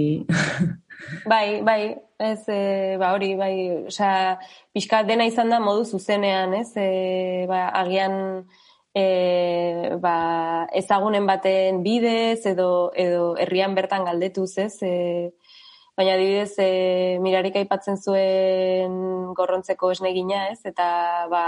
[1.26, 4.38] Bai, bai, ez, e, ba hori, bai, osea,
[4.74, 8.16] pixka dena izan da modu zuzenean, ez, e, ba, agian
[8.96, 10.16] e, ba,
[10.74, 14.96] ezagunen baten bidez edo, edo herrian bertan galdetuz, ez, e,
[15.96, 16.70] baina adibidez e,
[17.24, 18.96] mirarik aipatzen zuen
[19.38, 20.60] gorrontzeko esnegina, ez?
[20.68, 20.88] Eta
[21.32, 21.44] ba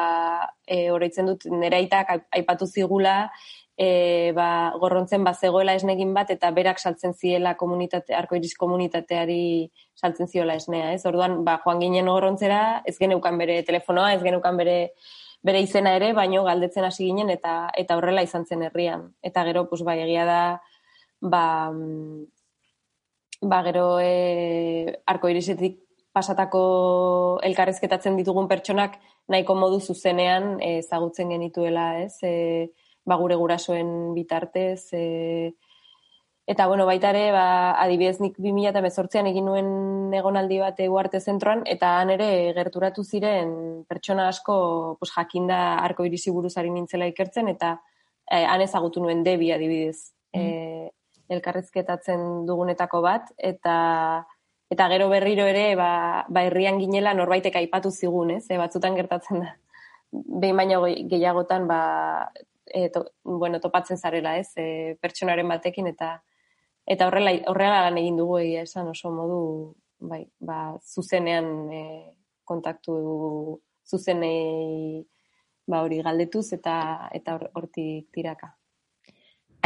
[0.64, 3.18] e, oroitzen dut neraitak aipatu zigula
[3.78, 10.58] e, ba, gorrontzen bazegoela esnegin bat eta berak saltzen ziela komunitate arkoiris komunitateari saltzen ziola
[10.58, 11.06] esnea, ez?
[11.06, 14.78] Orduan ba joan ginen gorrontzera, ez geneukan bere telefonoa, ez geneukan bere
[15.46, 19.12] bere izena ere, baino galdetzen hasi ginen eta eta horrela izan zen herrian.
[19.22, 20.42] Eta gero pues bai egia da
[21.22, 21.44] ba
[23.42, 26.62] ba, gero e, arko irisetik pasatako
[27.46, 28.98] elkarrezketatzen ditugun pertsonak
[29.30, 32.18] nahiko modu zuzenean e, ezagutzen genituela, ez?
[32.24, 32.72] E,
[33.08, 35.06] ba, gure gurasoen bitartez, e,
[36.48, 41.90] Eta, bueno, baita ere, ba, adibidez nik 2018an egin nuen egonaldi bat uarte zentroan, eta
[42.00, 43.50] han ere gerturatu ziren
[43.84, 44.56] pertsona asko
[44.96, 47.74] pues, jakinda arko irisi buruzari nintzela ikertzen, eta
[48.32, 50.14] eh, han ezagutu nuen debi adibidez.
[50.32, 50.40] Mm.
[50.40, 53.76] E, elkarrizketatzen dugunetako bat, eta
[54.72, 55.92] eta gero berriro ere, ba,
[56.32, 58.46] ba herrian ginela norbaitek aipatu zigun, ez?
[58.48, 59.54] E, batzutan gertatzen da.
[60.12, 61.82] Behin baino gehiagotan, ba,
[62.74, 64.52] e, to, bueno, topatzen zarela, ez?
[64.58, 66.18] E, pertsonaren batekin, eta
[66.88, 69.42] eta horrela, horrela lan egin dugu egia esan oso modu,
[70.00, 71.84] bai, ba, zuzenean e,
[72.48, 72.96] kontaktu
[73.88, 75.04] zuzenei
[75.68, 76.78] ba hori galdetuz eta
[77.16, 78.54] eta hortik tiraka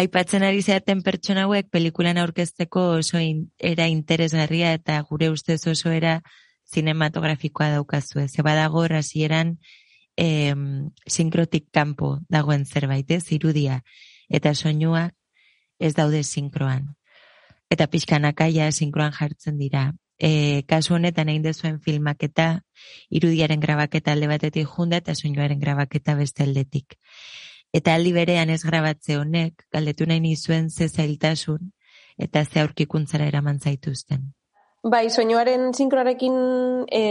[0.01, 5.91] aipatzen ari zeaten pertsona hauek pelikulan aurkezteko oso in, era interesgarria eta gure ustez oso
[5.91, 6.21] era
[6.71, 8.27] cinematografikoa daukazu.
[8.27, 9.57] Ze badago hasieran
[10.22, 13.82] em, sinkrotik kanpo dagoen zerbait, ez, irudia
[14.30, 15.09] eta soinua
[15.80, 16.93] ez daude sinkroan.
[17.72, 19.91] Eta pixkanaka ja sinkroan jartzen dira.
[20.22, 22.61] E, kasu honetan egin dezuen filmak eta
[23.09, 26.99] irudiaren grabaketa alde batetik junda eta soinuaren grabaketa beste aldetik.
[27.74, 31.72] Eta aldi berean ez grabatze honek, galdetu nahi nizuen ze zailtasun
[32.17, 34.34] eta ze aurkikuntzara eraman zaituzten.
[34.84, 36.34] Bai, soinuaren sinkroarekin
[36.89, 37.03] e,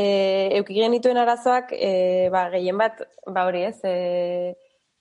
[0.59, 4.55] euki genituen arazoak, e, ba, gehien bat, ba hori ez, e,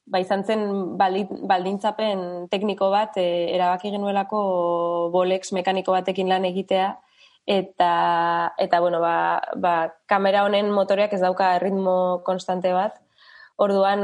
[0.06, 0.64] ba, izan zen
[1.00, 4.42] baldintzapen tekniko bat, e, erabaki genuelako
[5.14, 6.92] bolex mekaniko batekin lan egitea,
[7.50, 7.92] eta,
[8.58, 13.02] eta bueno, ba, ba, kamera honen motoreak ez dauka ritmo konstante bat,
[13.60, 14.02] Orduan,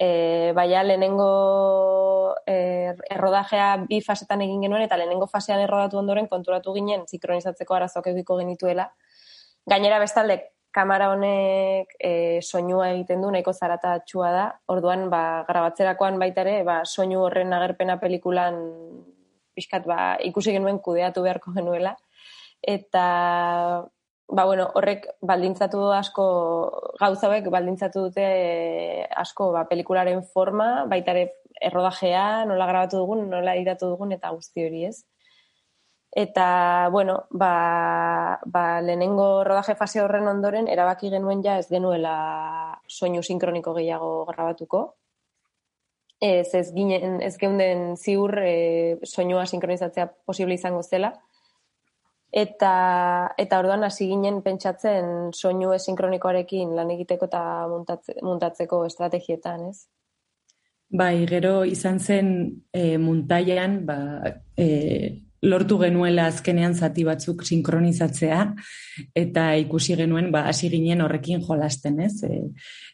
[0.00, 6.72] e, baina lehenengo e, errodajea bi fasetan egin genuen, eta lehenengo fasean errodatu ondoren konturatu
[6.72, 8.88] ginen sinkronizatzeko arazoak egiko genituela.
[9.68, 10.38] Gainera bestalde,
[10.72, 14.46] kamera honek e, soinua egiten du, nahiko zaratatxua da.
[14.72, 18.58] Orduan, ba, grabatzerakoan baita ere, ba, soinu horren agerpena pelikulan
[19.58, 21.96] pixkat ba, ikusi genuen kudeatu beharko genuela.
[22.62, 23.04] Eta
[24.28, 26.24] ba, bueno, horrek baldintzatu asko
[27.00, 28.26] gauza hauek baldintzatu dute
[29.16, 31.28] asko ba, pelikularen forma, baita ere
[31.60, 34.98] errodajea, nola grabatu dugun, nola idatu dugun eta guzti hori ez.
[36.18, 42.14] Eta, bueno, ba, ba, lehenengo rodaje fase horren ondoren, erabaki genuen ja ez genuela
[42.88, 44.82] soinu sinkroniko gehiago grabatuko.
[46.20, 51.12] Ez, ez, ginen, ez geunden ziur e, soinua sinkronizatzea posible izango zela.
[52.28, 52.72] Eta,
[53.40, 59.86] eta orduan hasi ginen pentsatzen soinu sinkronikoarekin lan egiteko eta muntatze, muntatzeko estrategietan, ez?
[60.88, 62.28] Bai, gero izan zen
[62.72, 63.96] e, muntaian, ba,
[64.56, 64.68] e,
[65.44, 68.42] lortu genuela azkenean zati batzuk sinkronizatzea,
[69.16, 72.22] eta ikusi genuen, ba, hasi ginen horrekin jolasten, ez?
[72.24, 72.42] E,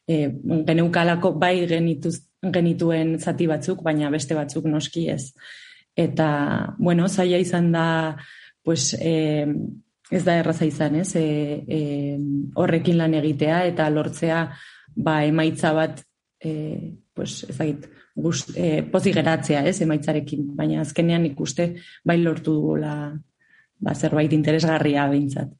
[0.06, 0.30] e,
[0.66, 2.20] geneukalako bai genituz,
[2.54, 5.32] genituen zati batzuk, baina beste batzuk noski ez.
[5.96, 7.86] Eta, bueno, zaila izan da,
[8.64, 9.46] pues, e,
[10.10, 11.14] ez da erraza izan, ez?
[11.16, 11.26] E,
[11.68, 11.80] e,
[12.60, 14.40] horrekin lan egitea eta lortzea
[14.96, 16.00] ba, emaitza bat
[16.40, 22.94] e, pues, ezagit, gust, e, pozik geratzea, ez, emaitzarekin, baina azkenean ikuste bai lortu dugula
[23.78, 25.52] ba, zerbait interesgarria behintzat.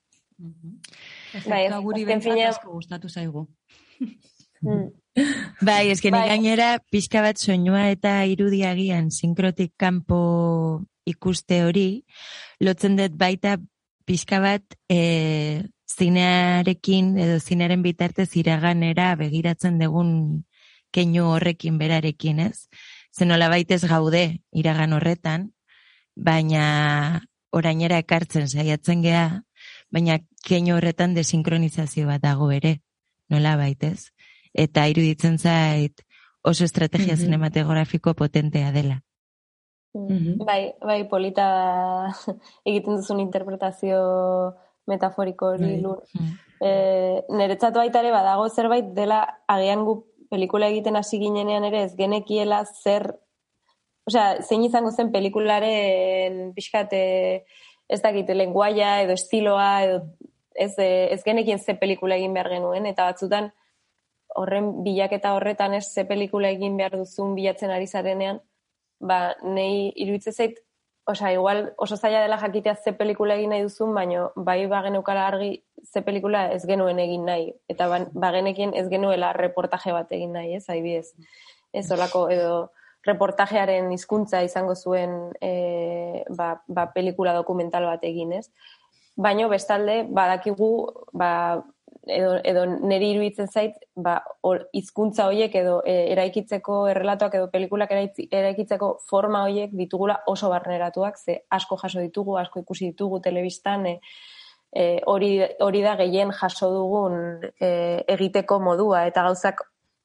[1.48, 3.48] Bai, guri bentsat asko gustatu zaigu.
[4.64, 4.86] Mm.
[5.60, 6.28] Bai, eske ni Bai.
[6.30, 10.20] gainera pixka bat soinua eta irudiagian sinkrotik kanpo
[11.06, 12.04] ikuste hori,
[12.60, 13.58] lotzen dut baita
[14.04, 20.44] pixka bat e, zinearekin edo zinearen bitartez iraganera begiratzen dugun
[20.94, 22.68] keinu horrekin berarekin, ez?
[23.16, 25.50] Zenola baitez gaude iragan horretan,
[26.16, 27.22] baina
[27.54, 29.42] orainera ekartzen saiatzen gea,
[29.90, 32.80] baina keinu horretan desinkronizazio bat dago ere,
[33.30, 34.10] nola baitez?
[34.54, 36.02] Eta iruditzen zait
[36.42, 37.20] oso estrategia Mhm.
[37.22, 39.02] cinematografiko potentea dela.
[39.94, 40.42] Mm.
[40.44, 41.46] Bai, bai, polita
[42.68, 44.00] egiten duzun interpretazio
[44.90, 45.80] metaforiko hori Bai.
[45.80, 46.02] lur.
[46.60, 46.72] E,
[47.30, 52.64] niretzat baita ere badago zerbait dela agian gu pelikula egiten hasi ginenean ere ez genekiela
[52.64, 53.14] zer
[54.04, 57.44] Osea, zein izango zen pelikularen pixkat eh,
[57.88, 60.00] ez dakit, lenguaia edo estiloa edo
[60.52, 63.48] ez, eh, ez genekien ze pelikula egin behar genuen eta batzutan
[64.36, 68.42] horren bilaketa horretan ez ze pelikula egin behar duzun bilatzen ari zarenean,
[69.00, 70.60] ba, nei iruditzen zait,
[71.06, 75.64] osea, igual oso zaila dela jakitea ze pelikula egin nahi duzun, baino bai bageneukala argi
[75.84, 77.52] ze pelikula ez genuen egin nahi.
[77.68, 81.12] Eta ba, bagenekien ez genuela reportaje bat egin nahi, ez, adibidez.
[81.72, 82.70] Ez olako, edo
[83.04, 88.48] reportajearen hizkuntza izango zuen e, ba, ba, pelikula dokumental bat egin, ez?
[89.16, 90.70] Baino bestalde, badakigu,
[91.12, 91.60] ba,
[92.06, 97.92] edo, edo niri iruditzen zait, ba, hor- hizkuntza horiek edo e, eraikitzeko errelatoak edo pelikulak
[97.94, 104.00] eraikitzeko forma horiek ditugula oso barneratuak, ze asko jaso ditugu, asko ikusi ditugu telebistan, e,
[104.74, 107.16] e, hori, hori da gehien jaso dugun
[107.60, 107.70] e,
[108.16, 109.64] egiteko modua eta gauzak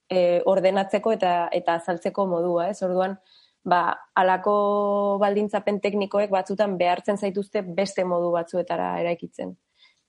[0.09, 2.81] e, ordenatzeko eta eta azaltzeko modua, ez?
[2.83, 3.17] Orduan,
[3.65, 3.81] ba,
[4.15, 9.57] alako baldintzapen teknikoek batzutan behartzen zaituzte beste modu batzuetara eraikitzen.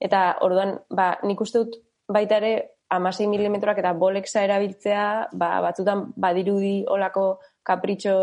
[0.00, 1.76] Eta orduan, ba, nik uste dut
[2.08, 2.54] baita ere
[2.90, 7.26] amasei milimetroak eta bolexa erabiltzea, ba, batzutan badirudi olako
[7.62, 8.16] kapritxo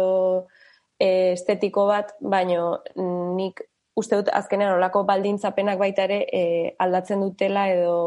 [1.00, 2.82] eh, estetiko bat, baino
[3.38, 3.62] nik
[3.98, 7.98] uste dut azkenean olako baldintzapenak baita ere eh, aldatzen dutela edo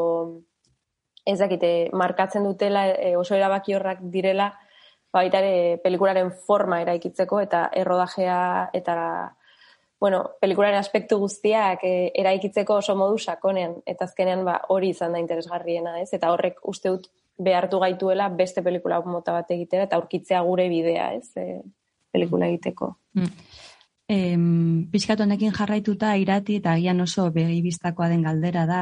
[1.24, 4.50] ez dakite, markatzen dutela e, oso erabaki horrak direla
[5.12, 8.96] baita ere pelikularen forma eraikitzeko eta errodajea eta
[10.00, 15.20] bueno, pelikularen aspektu guztiak e, eraikitzeko oso modu sakonean eta azkenean ba, hori izan da
[15.20, 16.08] interesgarriena, ez?
[16.16, 21.12] Eta horrek uste dut behartu gaituela beste pelikula mota bat egitera eta aurkitzea gure bidea,
[21.20, 21.36] ez?
[21.36, 21.60] E,
[22.10, 22.94] pelikula egiteko.
[24.10, 28.80] Em, pixkat honekin jarraituta irati eta agian oso begibistakoa den galdera da,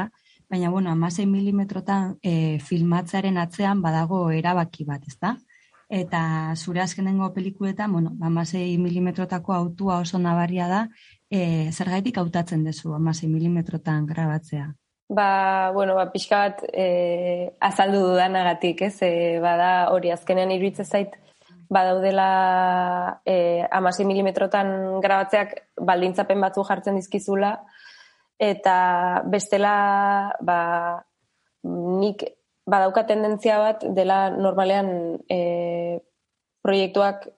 [0.49, 5.35] baina bueno, amasei milimetrotan e, filmatzearen atzean badago erabaki bat, ez da?
[5.89, 10.83] Eta zure azkenengo pelikuletan, bueno, amasei milimetrotako autua oso nabaria da,
[11.31, 14.69] e, zergaitik hautatzen duzu amasei milimetrotan grabatzea?
[15.09, 18.99] Ba, bueno, ba, pixka bat e, azaldu dudanagatik, ez?
[19.01, 21.17] E, bada hori azkenean iruditzen zait,
[21.73, 27.55] badaudela e, amasei milimetrotan grabatzeak baldintzapen batzu jartzen dizkizula,
[28.37, 28.77] eta
[29.25, 29.73] bestela,
[30.45, 30.61] ba,
[31.65, 32.29] nik
[32.69, 36.01] badauka tendentzia bat dela normalean e,
[36.63, 37.29] proiektuak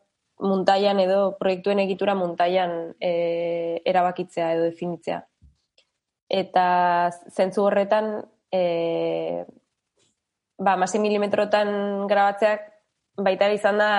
[0.40, 5.20] muntaian edo proiektuen egitura muntaian e, erabakitzea edo definitzea.
[6.30, 6.66] Eta
[7.30, 8.12] zentzu horretan,
[8.50, 9.44] e,
[10.58, 12.66] ba, masi milimetrotan grabatzeak
[13.20, 13.90] baita izan da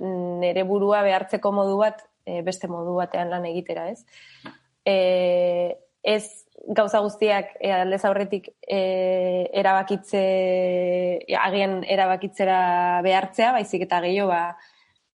[0.00, 4.04] nere burua behartzeko modu bat e, beste modu batean lan egitera, ez?
[4.84, 4.96] E,
[6.02, 10.22] ez gauza guztiak e, aldez aurretik e, erabakitze
[11.40, 12.58] agian erabakitzera
[13.04, 14.56] behartzea, baizik eta gehiago ba,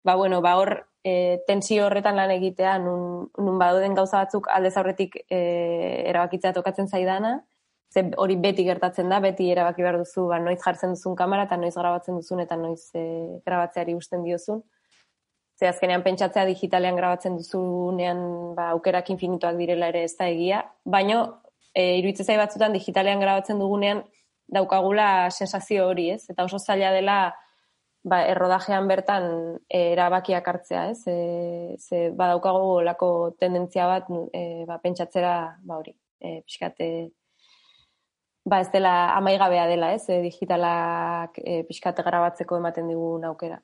[0.04, 4.76] ba, bueno, ba, hor e, tensio horretan lan egitea, nun, nun badoden gauza batzuk aldez
[4.76, 5.40] aurretik e,
[6.10, 7.40] erabakitzea tokatzen zaidana,
[7.90, 11.58] ze hori beti gertatzen da, beti erabaki behar duzu, ba, noiz jartzen duzun kamera, eta
[11.58, 13.04] noiz grabatzen duzun, eta noiz e,
[13.46, 14.62] grabatzeari usten diozun.
[15.60, 18.20] Ze azkenean pentsatzea digitalean grabatzen duzunean
[18.56, 21.18] ba, aukerak infinituak direla ere ez da egia, baino
[21.74, 24.00] e, iruditzen zai batzutan digitalean grabatzen dugunean
[24.48, 26.24] daukagula sensazio hori, ez?
[26.32, 27.18] Eta oso zaila dela
[28.08, 29.28] ba, errodajean bertan
[29.68, 31.04] e, erabakiak hartzea, ez?
[31.12, 35.92] E, ze badaukago lako tendentzia bat e, ba, pentsatzera ba hori,
[36.24, 36.90] e, pixkate
[38.48, 40.08] ba ez dela amaigabea dela, ez?
[40.08, 43.60] E, digitalak e, pixkate grabatzeko ematen digun aukera.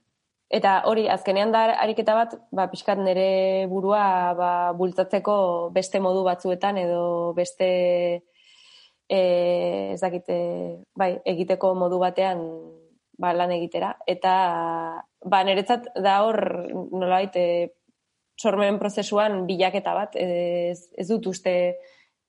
[0.46, 6.78] Eta hori, azkenean da ariketa bat, ba, pixkat nere burua ba, bultzatzeko beste modu batzuetan
[6.78, 7.68] edo beste
[9.08, 9.18] e,
[9.94, 10.36] ez dakite,
[10.94, 12.44] bai, egiteko modu batean
[13.18, 13.96] ba, lan egitera.
[14.06, 14.36] Eta
[15.26, 16.38] ba, niretzat da hor
[16.94, 17.48] nolait e,
[18.38, 21.56] sormen prozesuan bilaketa bat, ez, ez dut uste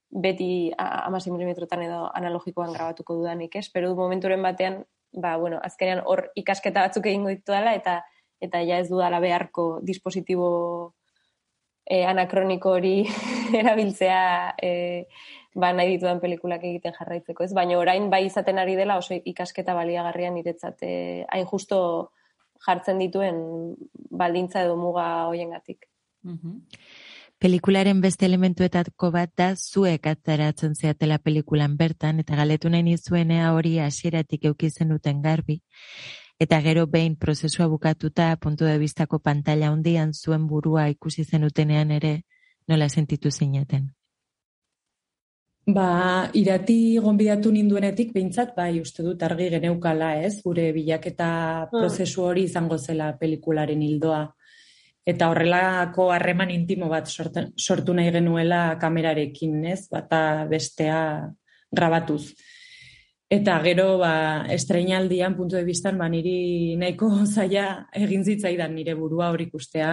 [0.10, 3.68] beti amasi milimetrotan edo analogikoan grabatuko dudanik, ez?
[3.74, 8.02] Pero momenturen batean, ba, bueno, azkenean hor ikasketa batzuk egingo ditu dela, eta
[8.42, 10.94] eta ja ez dudala beharko dispositibo
[11.86, 13.00] e, anakroniko hori
[13.62, 14.72] erabiltzea e,
[15.58, 17.54] ba, nahi ditudan pelikulak egiten jarraitzeko, ez?
[17.58, 21.80] Baina orain bai izaten ari dela oso ikasketa baliagarrian niretzat eh, hain justo
[22.66, 23.40] jartzen dituen
[24.22, 25.90] baldintza edo muga hoiengatik.
[26.24, 26.62] Mm
[27.38, 33.76] Pelikularen beste elementuetako bat da zuek atzaratzen zeatela pelikulan bertan eta galetu nahi nizuenea hori
[33.78, 35.60] hasieratik eukizen duten garbi.
[36.42, 42.24] Eta gero behin prozesua bukatuta puntu de vistako pantalla hundian zuen burua ikusi zenutenean ere
[42.68, 43.86] nola sentitu zineten.
[45.68, 51.28] Ba, irati gonbidatu ninduenetik, behintzat, bai, uste dut argi geneukala, ez, gure bilaketa
[51.62, 51.66] ah.
[51.70, 54.22] prozesu hori izango zela pelikularen hildoa.
[55.08, 61.00] Eta horrelako harreman intimo bat sortu nahi genuela kamerarekin, ez, bata bestea
[61.72, 62.34] grabatuz.
[63.32, 69.32] Eta gero, ba, estreinaldian, puntu de biztan, ba, niri nahiko zaila egin zitzaidan nire burua
[69.32, 69.92] hori ikustea,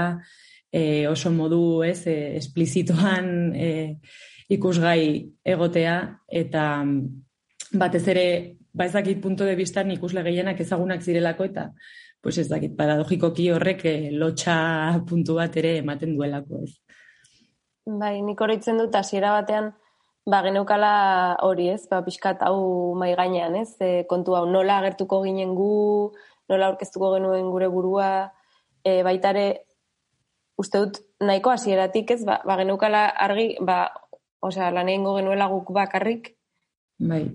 [0.71, 3.71] e, oso modu, ez, e, esplizitoan, e,
[4.53, 5.97] ikusgai egotea
[6.29, 6.65] eta
[7.73, 8.27] batez ere
[8.75, 11.71] ba ezakit punto de vista ikusle gehienak ezagunak zirelako eta
[12.25, 14.57] pues ez dakit paradogikoki horrek eh, lotxa
[15.09, 16.72] puntu bat ere ematen duelako ez.
[17.85, 19.75] Bai, nik oroitzen dut hasiera batean
[20.25, 20.93] ba geneukala
[21.45, 21.85] hori, ez?
[21.91, 23.77] Ba pixkat hau mai gainean, ez?
[23.85, 26.14] E, kontu hau nola agertuko ginen gu,
[26.49, 28.09] nola aurkeztuko genuen gure burua,
[28.81, 29.45] e, baitare
[30.57, 32.22] uste dut nahiko hasieratik, ez?
[32.25, 33.91] Ba, ba geneukala argi, ba
[34.41, 36.33] osea, lan egingo genuela guk bakarrik.
[37.05, 37.27] Bai.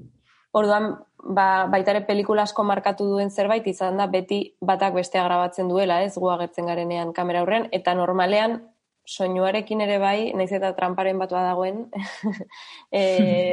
[0.58, 5.70] Orduan, ba, baita ere pelikula asko markatu duen zerbait izan da beti batak bestea grabatzen
[5.70, 8.59] duela, ez, gu agertzen garenean kamera aurrean, eta normalean
[9.09, 11.88] soinuarekin ere bai, naiz eta tramparen batua dagoen,
[12.91, 13.03] e,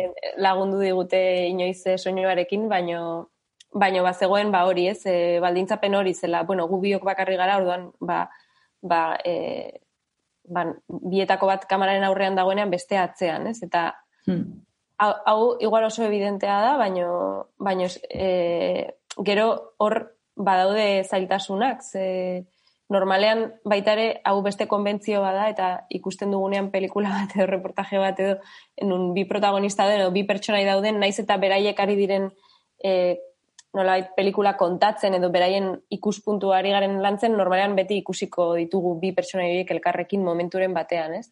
[0.46, 3.30] lagundu digute inoiz soinuarekin, baino
[3.76, 7.58] baino ba zegoen ba hori, ez, e, baldintzapen hori zela, bueno, gu biok bakarri gara,
[7.60, 8.22] orduan, ba,
[8.80, 9.82] ba, e,
[10.48, 13.58] ban, bietako bat kamararen aurrean dagoenean beste atzean, ez?
[13.66, 13.90] Eta
[14.26, 14.65] hmm.
[14.98, 18.92] Hau, hau igual oso evidentea da, baino, baino e,
[19.24, 22.46] gero hor badaude zailtasunak, ze
[22.88, 28.20] normalean baita ere hau beste konbentzio bada eta ikusten dugunean pelikula bat edo reportaje bat
[28.22, 28.36] edo
[28.76, 32.28] enun bi protagonista edo bi pertsonai dauden, naiz eta beraiek ari diren
[32.78, 33.16] e,
[33.76, 39.72] nolait pelikula kontatzen edo beraien ikuspuntuari garen lantzen normalean beti ikusiko ditugu bi pertsona horiek
[39.74, 41.26] elkarrekin momenturen batean, ez?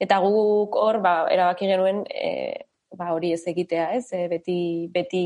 [0.00, 4.06] Eta guk hor, ba, erabaki genuen e, ba, hori ez egitea, ez?
[4.12, 4.58] E, beti,
[4.92, 5.24] beti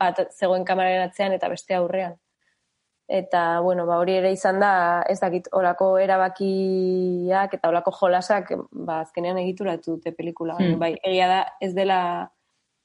[0.00, 2.18] bat zegoen kameraren atzean eta beste aurrean.
[3.12, 9.00] eta bueno, ba, hori ere izan da, ez dakit, olako erabakiak eta olako jolasak, ba,
[9.02, 10.56] azkenean egituratu dute pelikula.
[10.56, 10.78] Hmm.
[10.80, 11.98] Bai, egia da, ez dela,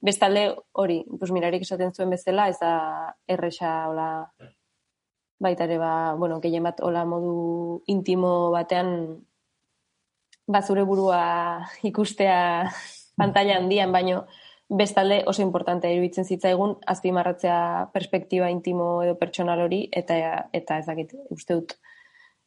[0.04, 2.72] bestalde hori, pues mirarik esaten zuen bezala, ez da
[3.30, 4.08] erresa, hola,
[5.40, 8.92] baita ere, ba, bueno, gehien bat, hola modu intimo batean,
[10.46, 11.22] ba, zure burua
[11.88, 12.68] ikustea
[13.18, 14.22] pantalla handian, baino,
[14.68, 20.18] bestalde oso importantea iruditzen zitzaigun azpimarratzea perspektiba intimo edo pertsonal hori eta
[20.52, 21.74] eta ez dakit uste dut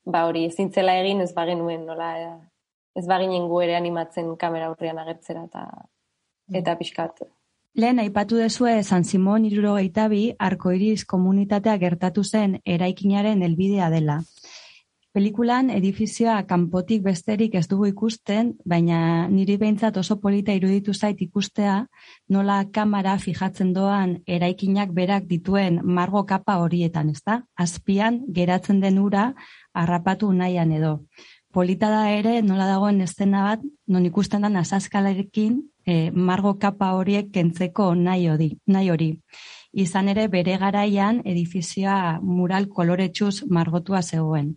[0.06, 2.12] ba hori ezintzela egin ez bagenuen nola
[2.96, 5.66] ez baginen gu ere animatzen kamera aurrean agertzera eta
[6.62, 7.24] eta pixkat
[7.74, 14.18] Lehen aipatu dezue San Simon irurogeita bi arkoiris komunitatea gertatu zen eraikinaren helbidea dela.
[15.12, 21.74] Pelikulan edifizioa kanpotik besterik ez dugu ikusten, baina niri behintzat oso polita iruditu zait ikustea
[22.32, 27.42] nola kamera fijatzen doan eraikinak berak dituen margo kapa horietan, ezta?
[27.60, 29.34] Azpian geratzen den ura
[29.74, 30.94] harrapatu nahian edo.
[31.52, 37.34] Polita da ere nola dagoen estena bat non ikusten da nasaskalerekin e, margo kapa horiek
[37.36, 38.54] kentzeko nahi hori.
[38.68, 39.12] Nahi hori.
[39.74, 44.56] Izan ere bere garaian edifizioa mural koloretsuz margotua zegoen.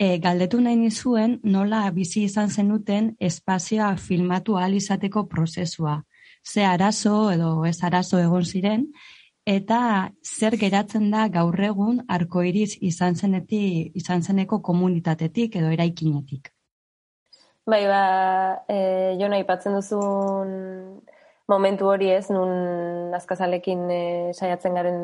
[0.00, 5.98] E, galdetu nahi nizuen nola bizi izan zenuten espazioa filmatu ahal izateko prozesua.
[6.42, 8.86] Ze arazo edo ez arazo egon ziren,
[9.44, 9.80] eta
[10.24, 16.48] zer geratzen da gaur egun arkoiriz izan zenetik, izan zeneko komunitatetik edo eraikinetik.
[17.68, 18.02] Bai, ba,
[18.72, 18.78] e,
[19.20, 20.56] jona aipatzen duzun
[21.52, 25.02] momentu hori ez, nun azkazalekin e, saiatzen garen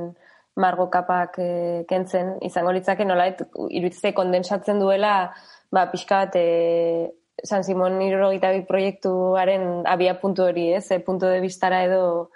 [0.56, 1.50] margo kapak e,
[1.88, 5.30] kentzen, izango litzake nolait iruditzea kondensatzen duela
[5.72, 7.12] ba, pixka bat e,
[7.44, 10.88] San Simon irurogita proiektuaren abia puntu hori, ez?
[10.90, 12.30] E, puntu de bistara edo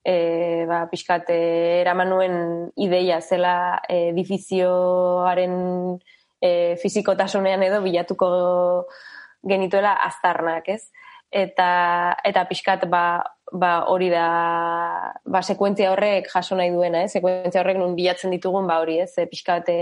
[0.00, 2.38] e, ba, pixka bat eraman nuen
[2.80, 5.58] ideia zela e, edifizioaren
[6.40, 6.50] e,
[6.80, 8.30] fizikotasunean edo bilatuko
[9.44, 10.88] genituela aztarnak, ez?
[11.28, 11.68] Eta,
[12.24, 13.20] eta pixkat ba,
[13.52, 17.08] ba hori da ba sekuentzia horrek jaso nahi duena, eh?
[17.08, 19.12] Sekuentzia horrek nun bilatzen ditugun ba hori, ez?
[19.18, 19.80] E, pixkat e,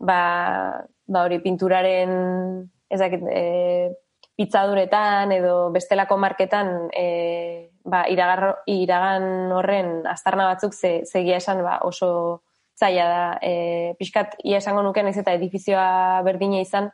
[0.00, 0.20] ba,
[1.06, 2.12] ba hori pinturaren
[2.88, 3.90] ez dakit, e,
[4.38, 11.80] pitzaduretan edo bestelako marketan e, ba, iragar, iragan horren aztarna batzuk ze, zegia esan ba,
[11.84, 12.42] oso
[12.78, 13.24] zaila da.
[13.42, 16.92] E, pixkat, ia esango nuke naiz eta edifizioa berdina izan,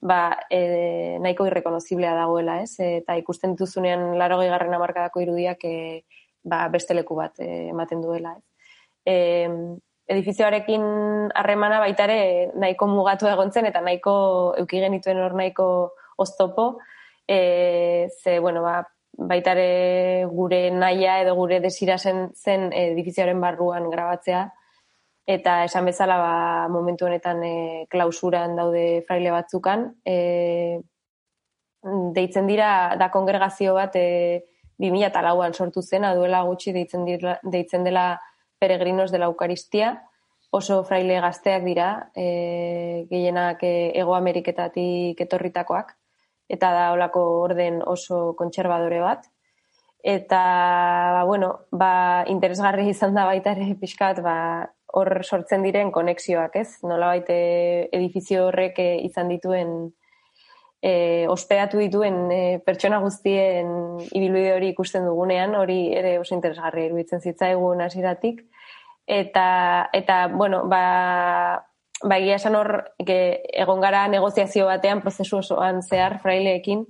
[0.00, 2.76] ba, e, nahiko irrekonoziblea dagoela, ez?
[2.78, 6.04] Eta ikusten dituzunean laro garren amarkadako irudiak e,
[6.44, 8.44] ba, beste leku bat e, ematen duela, ez?
[9.04, 9.16] E,
[10.08, 10.84] edifizioarekin
[11.36, 15.66] harremana baitare nahiko mugatu egontzen eta nahiko euki genituen hor nahiko
[16.16, 16.78] oztopo,
[17.28, 18.80] e, ze, bueno, ba,
[19.18, 24.46] baitare gure naia edo gure desira zen, zen edifizioaren barruan grabatzea,
[25.28, 26.34] eta esan bezala ba,
[26.72, 27.54] momentu honetan e,
[27.92, 29.84] klausuran daude fraile batzukan.
[30.00, 30.80] E,
[32.16, 34.06] deitzen dira, da kongregazio bat e,
[34.80, 38.14] 2008an sortu zena, duela gutxi deitzen, dira, deitzen dela
[38.58, 39.98] peregrinos dela Eukaristia,
[40.50, 45.92] oso fraile gazteak dira, e, gehienak e, Ego Ameriketatik etorritakoak,
[46.48, 49.28] eta da olako orden oso kontserbadore bat.
[50.00, 50.40] Eta,
[51.18, 54.38] ba, bueno, ba, interesgarri izan da baita ere pixkat, ba,
[54.96, 56.78] hor sortzen diren konexioak, ez?
[56.82, 57.38] Nola baite
[57.92, 59.74] edifizio horrek eh, izan dituen,
[60.82, 63.70] e, ospedatu dituen e, pertsona guztien
[64.12, 68.44] ibilbide hori ikusten dugunean, hori ere oso interesgarri iruditzen zitzaigun hasiratik
[69.08, 71.64] eta, eta, bueno, ba,
[72.04, 76.84] ba egia esan hor, egon gara negoziazio batean, prozesu osoan zehar fraileekin,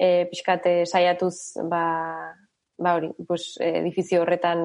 [0.00, 1.84] e, pixkate saiatuz, ba,
[2.78, 4.64] ba hori, pues, edifizio horretan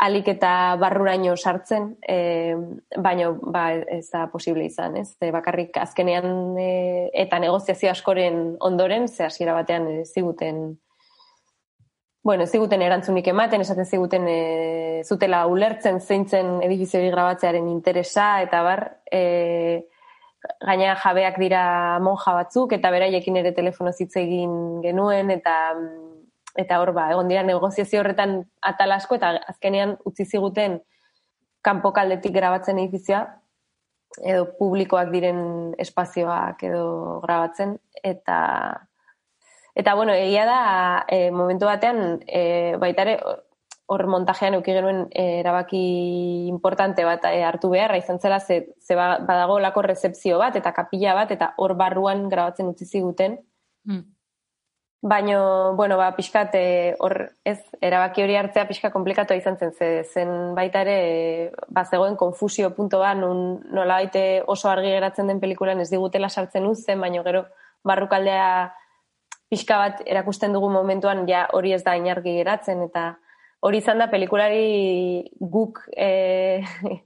[0.00, 2.54] alik eta barruraino sartzen, e,
[2.96, 5.10] baino ba, ez da posible izan, ez?
[5.18, 10.78] Ze bakarrik azkenean e, eta negoziazio askoren ondoren, ze hasiera batean e, ziguten
[12.22, 14.40] bueno, ziguten erantzunik ematen, esaten ziguten e,
[15.08, 19.86] zutela ulertzen zeintzen edifizio grabatzearen interesa, eta bar, e,
[20.64, 21.62] gaina jabeak dira
[22.04, 24.52] monja batzuk, eta beraiekin ere telefono zitze egin
[24.84, 25.56] genuen, eta
[26.60, 28.40] eta hor ba, egon dira negoziazio horretan
[28.72, 30.80] atal asko eta azkenean utzi ziguten
[31.66, 33.24] kanpokaldetik grabatzen edifizioa
[34.18, 35.40] edo publikoak diren
[35.78, 37.76] espazioak edo grabatzen.
[38.02, 38.38] Eta
[39.74, 40.62] eta bueno, egia da
[41.08, 43.16] e, momentu batean e, baita ere
[43.90, 45.82] hor montajean euki genuen e, erabaki
[46.50, 47.98] importante bat e, hartu beharra.
[48.02, 52.28] Izan zela ze, ze ba, badago lako rezepzio bat eta kapila bat eta hor barruan
[52.28, 53.38] grabatzen utzi ziguten.
[53.86, 54.19] Mm
[55.02, 59.88] Baino, bueno, ba, pixkat, e, hor, ez, erabaki hori hartzea pixka komplikatu izan zen, ze,
[60.04, 60.96] zen baita ere,
[61.46, 65.88] e, ba, zegoen konfusio punto ba, nun nola baite oso argi geratzen den pelikulan ez
[65.88, 67.46] digutela sartzen uzten, baino gero
[67.82, 68.74] barrukaldea
[69.48, 73.14] pixka bat erakusten dugu momentuan ja hori ez da inargi geratzen, eta
[73.64, 76.60] hori izan da pelikulari guk e,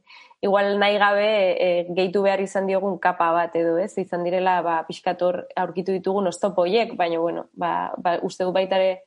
[0.44, 4.74] igual nahi gabe e, gehitu behar izan diogun kapa bat edo ez, izan direla ba,
[4.84, 9.06] pixkator aurkitu ditugun ostopoiek, baina bueno, ba, ba, uste du baitare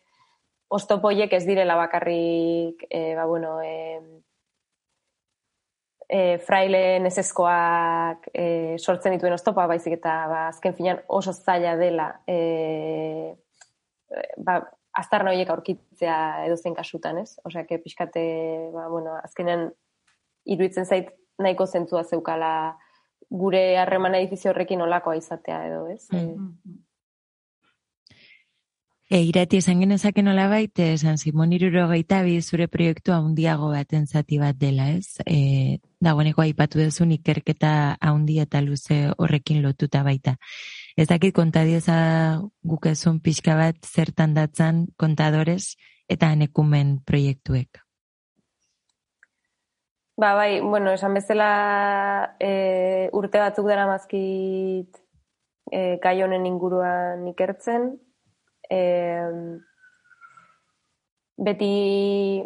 [0.73, 3.99] ostopoiek ez direla bakarrik e, ba, bueno, e,
[6.09, 8.47] e, fraile neseskoak e,
[8.81, 13.37] sortzen dituen ostopa, baizik eta ba, azken finan oso zaila dela e,
[14.41, 14.57] ba,
[14.97, 16.17] aztarna horiek aurkitzea
[16.47, 17.37] edo zein kasutan, ez?
[17.45, 18.25] Osea, que pixkate,
[18.73, 19.69] ba, bueno, azkenean
[20.49, 22.51] iruditzen zait nahiko zentzua zeukala
[23.29, 26.07] gure harremana edifizio horrekin olakoa izatea edo, ez?
[26.11, 26.83] Mm.
[29.09, 34.37] E, irati esan genezake nola baite, San Simon iruro bi zure proiektu handiago baten zati
[34.37, 35.19] bat dela, ez?
[35.25, 40.35] E, dagoeneko aipatu duzun ikerketa handi eta luze horrekin lotuta baita.
[40.97, 45.77] Ez dakit kontadioza gukezun pixka bat zertan datzan kontadores
[46.09, 47.86] eta anekumen proiektuek.
[50.17, 54.97] Ba, bai, bueno, esan bezala e, urte batzuk dara mazkit
[55.69, 57.91] e, gai honen inguruan ikertzen.
[58.65, 58.79] E,
[61.37, 61.69] beti,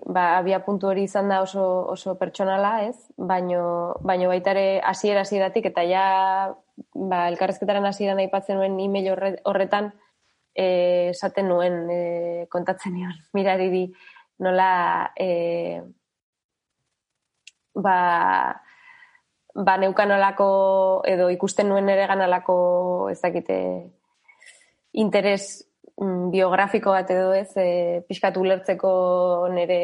[0.04, 1.64] ba, abia puntu hori izan da oso,
[1.94, 3.08] oso pertsonala, ez?
[3.16, 3.64] Baino,
[4.04, 6.04] baino baitare hasiera hasieratik eta ja,
[6.92, 9.08] ba, elkarrezketaren hasiera nahi patzen nuen email
[9.48, 9.94] horretan,
[10.52, 10.68] e,
[11.16, 13.88] esaten nuen, e, kontatzen nion, mirari
[14.44, 14.72] nola,
[15.16, 15.80] e,
[17.76, 18.62] ba,
[19.56, 20.50] ba neukan olako,
[21.08, 23.58] edo ikusten nuen ere ganalako, ez dakite,
[24.94, 25.68] interes
[26.00, 28.94] mm, biografiko bat edo ez, e, pixkatu lertzeko
[29.54, 29.82] nire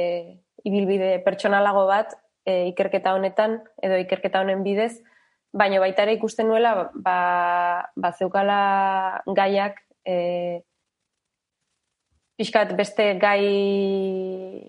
[0.68, 2.16] ibilbide pertsonalago bat
[2.46, 4.98] e, ikerketa honetan, edo ikerketa honen bidez,
[5.58, 7.18] baina baita ere ikusten nuela, ba,
[7.96, 10.64] ba zeukala gaiak, e,
[12.38, 13.44] pixkat beste gai,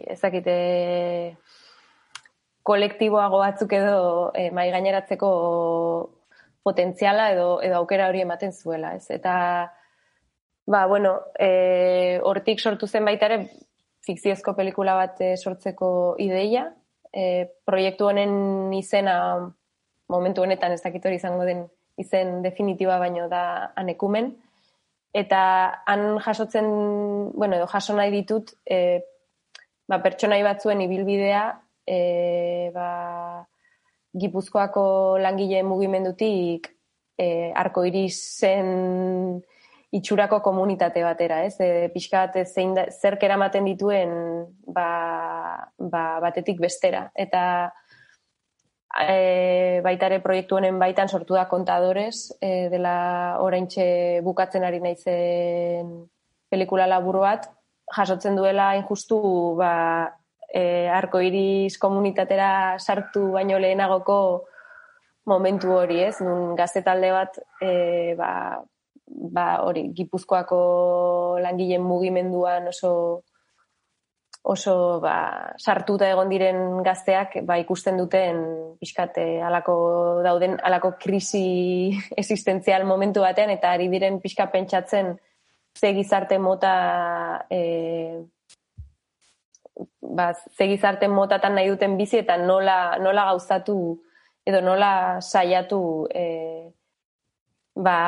[0.09, 0.57] ez dakite,
[2.69, 3.99] kolektiboago batzuk edo
[4.37, 5.29] e, mai gaineratzeko
[6.69, 9.09] potentziala edo edo aukera hori ematen zuela, ez?
[9.15, 9.35] Eta
[10.69, 13.39] ba, bueno, e, hortik sortu zen baita ere
[14.05, 15.91] fikziozko pelikula bat e, sortzeko
[16.21, 16.67] ideia.
[17.09, 19.17] E, proiektu honen izena
[20.13, 21.65] momentu honetan ez dakit hori izango den
[21.99, 24.35] izen definitiba baino da anekumen.
[25.17, 25.41] Eta
[25.89, 26.69] han jasotzen,
[27.33, 29.01] bueno, edo jaso nahi ditut, e,
[29.89, 31.47] ba, pertsonai batzuen ibilbidea
[31.89, 33.47] e, ba,
[34.19, 36.69] Gipuzkoako langile mugimendutik
[37.19, 39.43] e, arko zen
[39.91, 41.57] itxurako komunitate batera, ez?
[41.61, 44.11] E, pixkat zein da, zerk eramaten dituen
[44.67, 47.11] ba, ba, batetik bestera.
[47.15, 47.73] Eta
[49.01, 55.95] e, baitare proiektu honen baitan sortu da kontadores, e, dela oraintxe bukatzen ari naizen
[56.49, 57.49] pelikula laburu bat,
[57.97, 59.21] jasotzen duela injustu
[59.57, 60.18] ba,
[60.55, 64.19] e, arko iris komunitatera sartu baino lehenagoko
[65.29, 66.19] momentu hori, ez?
[66.25, 68.31] Nun gazte talde bat, e, ba,
[69.07, 70.61] ba, hori, gipuzkoako
[71.45, 73.23] langileen mugimenduan oso
[74.49, 78.39] oso ba, sartuta egon diren gazteak ba, ikusten duten
[78.81, 79.75] pixkate alako
[80.25, 81.91] dauden alako krisi
[82.23, 85.17] existentzial momentu batean eta ari diren pixka pentsatzen
[85.79, 87.61] ze gizarte mota e,
[90.03, 93.79] ba, zegizarte motatan nahi duten bizi eta nola, nola gauzatu
[94.47, 95.81] edo nola saiatu
[96.15, 96.25] e,
[97.77, 97.99] ba,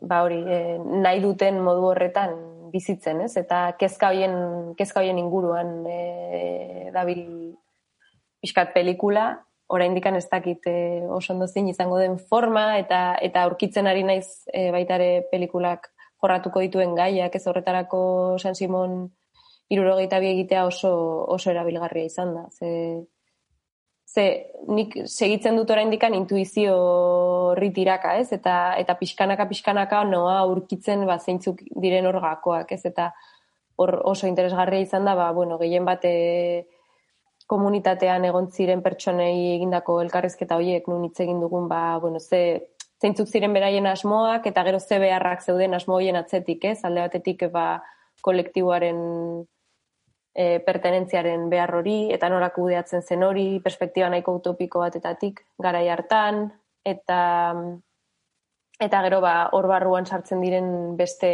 [0.00, 2.36] ba hori, e, nahi duten modu horretan
[2.70, 3.34] bizitzen, ez?
[3.36, 4.34] Eta kezka hoien,
[4.78, 7.24] kezka hoien inguruan e, dabil
[8.40, 9.32] pixkat pelikula,
[9.70, 14.46] oraindik ez dakit e, oso ondo zin izango den forma eta eta aurkitzen ari naiz
[14.52, 15.90] e, baitare pelikulak
[16.20, 19.10] jorratuko dituen gaiak ez horretarako San Simon
[19.70, 20.90] irurogeita bi egitea oso,
[21.30, 22.44] oso erabilgarria izan da.
[22.50, 22.70] Ze,
[24.10, 24.24] ze
[24.68, 26.74] nik segitzen dut orain dikan intuizio
[27.58, 28.32] ritiraka, ez?
[28.34, 32.82] Eta, eta pixkanaka, pixkanaka noa urkitzen ba, zeintzuk diren orgakoak, ez?
[32.90, 33.12] Eta
[33.80, 36.12] hor oso interesgarria izan da, ba, bueno, gehien bate
[37.50, 42.42] komunitatean egon ziren pertsonei egindako elkarrezketa horiek nun hitz egin dugun, ba, bueno, ze,
[43.00, 46.78] zeintzuk ziren beraien asmoak, eta gero ze beharrak zeuden asmo hoien atzetik, ez?
[46.84, 47.80] Alde batetik, ba,
[48.20, 49.00] kolektiboaren
[50.34, 56.48] e, pertenentziaren behar hori, eta norak kudeatzen zen hori, perspektiba nahiko utopiko batetatik garai hartan,
[56.84, 57.20] eta
[58.80, 61.32] eta gero ba hor barruan sartzen diren beste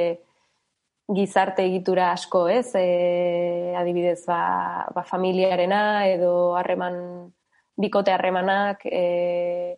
[1.07, 2.72] gizarte egitura asko, ez?
[2.74, 6.97] E, adibidez, ba, ba, familiarena edo harreman
[7.78, 9.76] bikote harremanak, e,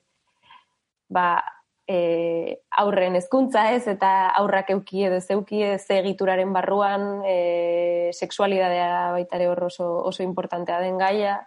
[1.13, 1.43] ba,
[1.89, 9.39] e, aurren hezkuntza ez, eta aurrak euki edo zeuki ez egituraren barruan, e, seksualidadea baita
[9.41, 11.39] ere hor oso, oso importantea den gaia,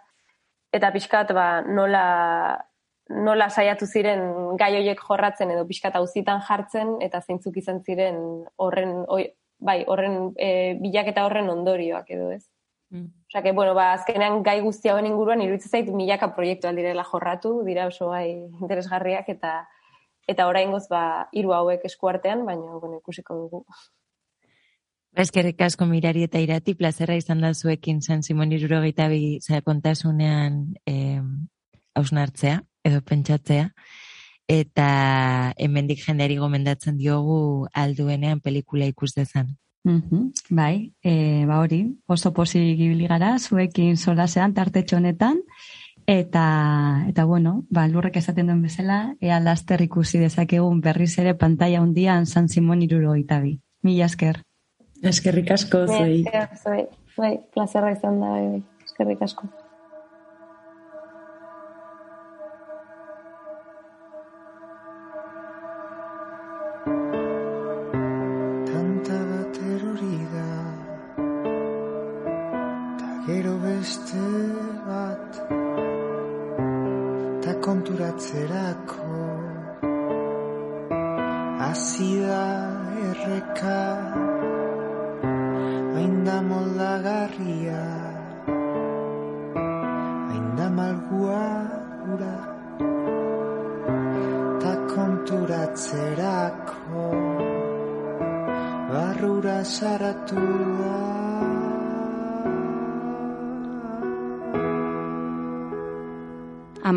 [0.74, 2.04] eta pixkat ba, nola,
[3.12, 8.18] nola saiatu ziren gai horiek jorratzen edo pixkat auzitan jartzen, eta zeintzuk izan ziren
[8.56, 9.28] horren, oi,
[9.62, 12.42] bai, horren e, bilaketa horren ondorioak edo ez.
[12.90, 13.06] Mm.
[13.30, 17.60] Osea, que, bueno, ba, azkenean gai guzti hauen inguruan iruditzen zait milaka proiektu aldirela jorratu,
[17.64, 19.54] dira oso gai interesgarriak eta
[20.32, 23.64] eta oraingoz ba hiru hauek eskuartean, baina bueno, ikusiko dugu.
[25.22, 31.20] Eskerrik asko mirari eta irati, plazerra izan da zuekin San Simon irurogeita bi kontasunean eh,
[31.94, 33.68] hausnartzea edo pentsatzea.
[34.48, 34.86] Eta
[35.56, 39.52] hemendik jendeari gomendatzen diogu alduenean pelikula ikus dezan.
[39.84, 45.40] Mhm, bai, e, ba hori, oso pozik ibili gara, zuekin solasean tartetxo honetan,
[46.06, 51.82] eta, eta bueno, ba, lurrek esaten duen bezala, ea laster ikusi dezakegun berriz ere pantalla
[51.82, 53.60] hundian San Simon iruro itabi.
[53.82, 54.42] Mila esker.
[55.02, 56.22] Eskerrik asko, zuei.
[56.26, 56.86] Bai, zuei.
[57.16, 58.36] Bai, plazerra izan da,
[58.84, 59.48] eskerrik asko.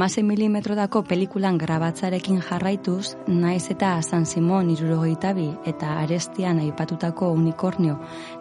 [0.06, 7.95] Amase milimetrodako pelikulan grabatzarekin jarraituz, naiz eta San Simon irurogeita bi eta arestian aipatutako unikornio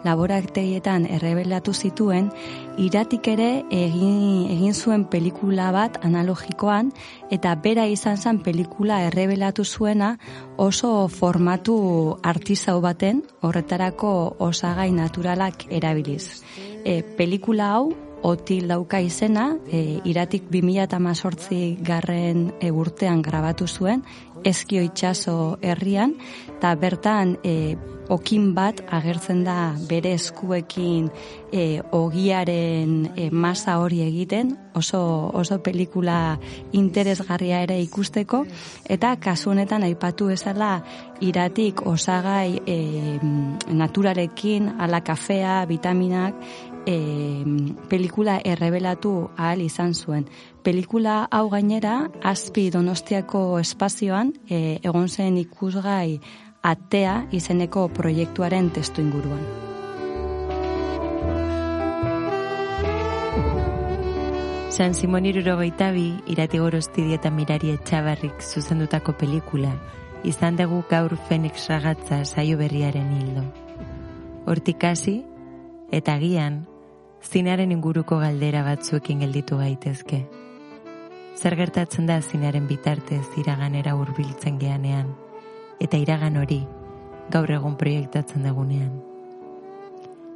[0.05, 2.29] laborategietan errebelatu zituen,
[2.77, 3.49] iratik ere
[3.79, 6.93] egin, egin zuen pelikula bat analogikoan
[7.33, 10.19] eta bera izan zen pelikula errebelatu zuena
[10.61, 11.79] oso formatu
[12.21, 16.43] artizau baten horretarako osagai naturalak erabiliz.
[16.85, 24.01] E, pelikula hau otil dauka izena, e, iratik 2018 garren e, urtean grabatu zuen,
[24.43, 26.15] ezkio itxaso herrian,
[26.57, 27.75] eta bertan e,
[28.09, 31.09] okin bat agertzen da bere eskuekin
[31.51, 35.01] e, ogiaren e, masa hori egiten, oso,
[35.33, 36.37] oso pelikula
[36.73, 38.43] interesgarria ere ikusteko,
[38.89, 40.77] eta kasu honetan aipatu ezala
[41.21, 42.77] iratik osagai e,
[43.73, 46.37] naturarekin, ala kafea, vitaminak,
[46.85, 46.97] e,
[47.89, 50.27] pelikula errebelatu ahal izan zuen.
[50.65, 56.19] Pelikula hau gainera, azpi donostiako espazioan, e, egon zen ikusgai
[56.65, 59.43] atea izeneko proiektuaren testu inguruan.
[64.73, 66.57] San Simon irurogeita bi, irati
[67.13, 69.75] eta mirari etxabarrik zuzendutako pelikula,
[70.23, 73.43] izan dugu gaur Fenix ragatza saio berriaren hildo.
[74.47, 75.23] Hortik hasi,
[75.91, 76.65] eta gian,
[77.21, 80.25] zinearen inguruko galdera batzuekin gelditu gaitezke.
[81.37, 85.24] Zer gertatzen da zinearen bitartez iraganera hurbiltzen geanean,
[85.79, 86.61] eta iragan hori
[87.31, 88.91] gaur egun proiektatzen dagunean.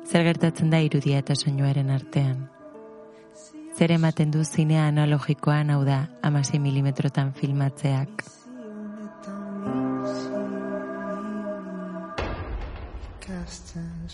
[0.09, 2.47] Zer gertatzen da irudia eta soinuaren artean.
[3.77, 8.25] Zer ematen du zinea analogikoan hau da amasi milimetrotan filmatzeak.
[13.19, 14.09] Ikasten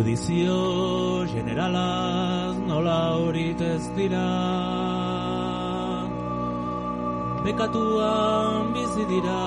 [0.00, 4.28] Judizio generalaz nola horit ez dira.
[7.44, 9.42] Bekatuan bizi dira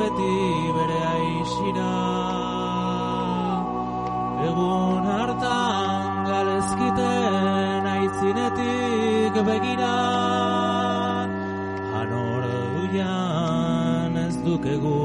[0.00, 0.36] beti
[0.76, 1.94] bere aixira
[4.50, 9.96] Egun hartan galezkiten aitzinetik begira.
[11.96, 14.98] Hanor duian ez dukegu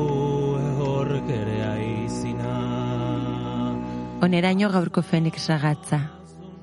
[0.68, 1.85] ehork ere aizina
[4.22, 6.00] Oneraino gaurko Fenix ragatza.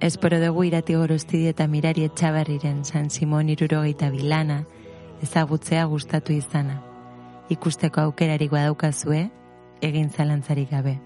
[0.01, 4.63] Espero dugu irati gorostidi eta mirari etxabarriren San Simon irurogeita bilana,
[5.23, 6.81] ezagutzea gustatu izana.
[7.53, 9.27] Ikusteko aukerarik badaukazue,
[9.83, 10.97] egin zalantzarik gabe.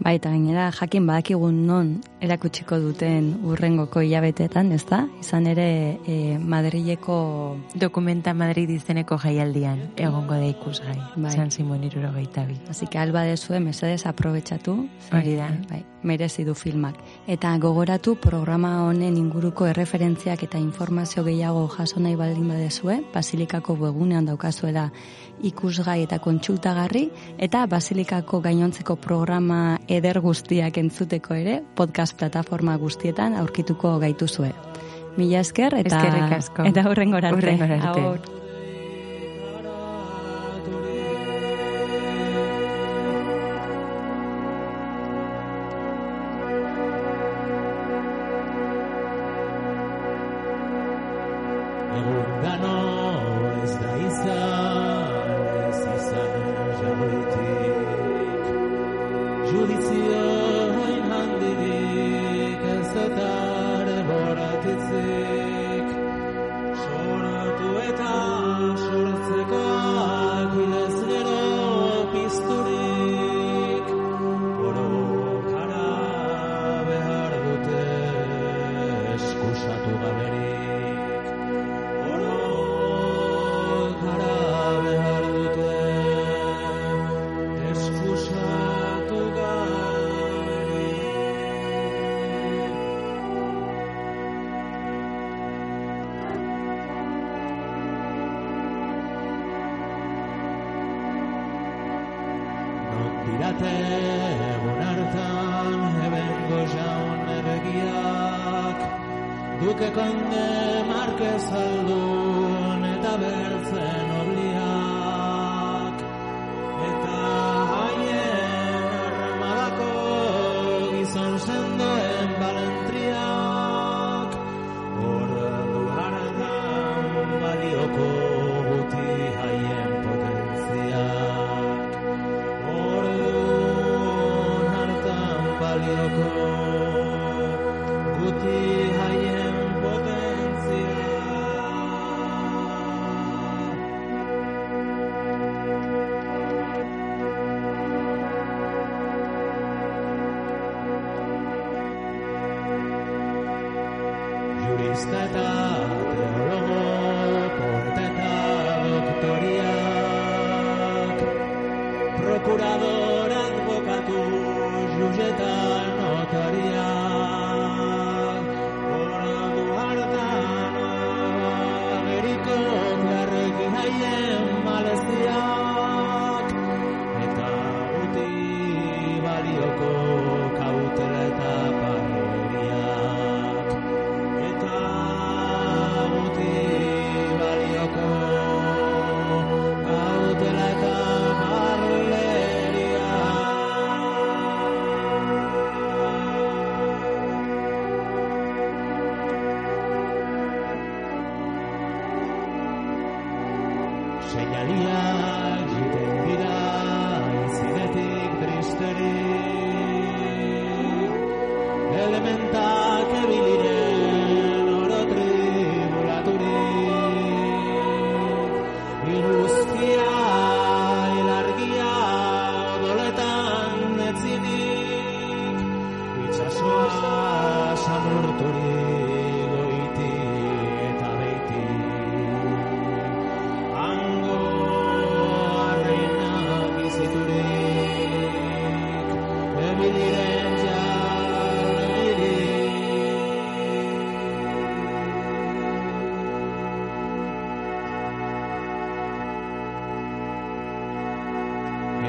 [0.00, 5.02] Bai, gainera jakin badakigun non erakutsiko duten urrengoko hilabetetan, ez da?
[5.20, 7.18] Izan ere e, Madrileko...
[7.80, 11.34] Dokumenta Madrid izeneko jaialdian, egongo da ikusgai, Bai.
[11.34, 12.56] San Simon irurogeita bi.
[12.72, 14.78] Así que alba dezue, mesedez aprobetxatu.
[15.12, 15.50] Hori da.
[15.68, 16.96] Bai, merezi du filmak.
[17.26, 24.26] Eta gogoratu programa honen inguruko erreferentziak eta informazio gehiago jaso nahi baldin badezue, Basilikako webunean
[24.26, 24.90] daukazuela
[25.42, 33.98] ikusgai eta kontsultagarri, eta Basilikako gainontzeko programa eder guztiak entzuteko ere, podcast plataforma guztietan aurkituko
[33.98, 34.52] gaituzue.
[35.16, 36.64] Mila esker eta Eskerrik asko.
[36.64, 37.38] eta hurrengora arte.
[37.38, 37.80] Hurrengora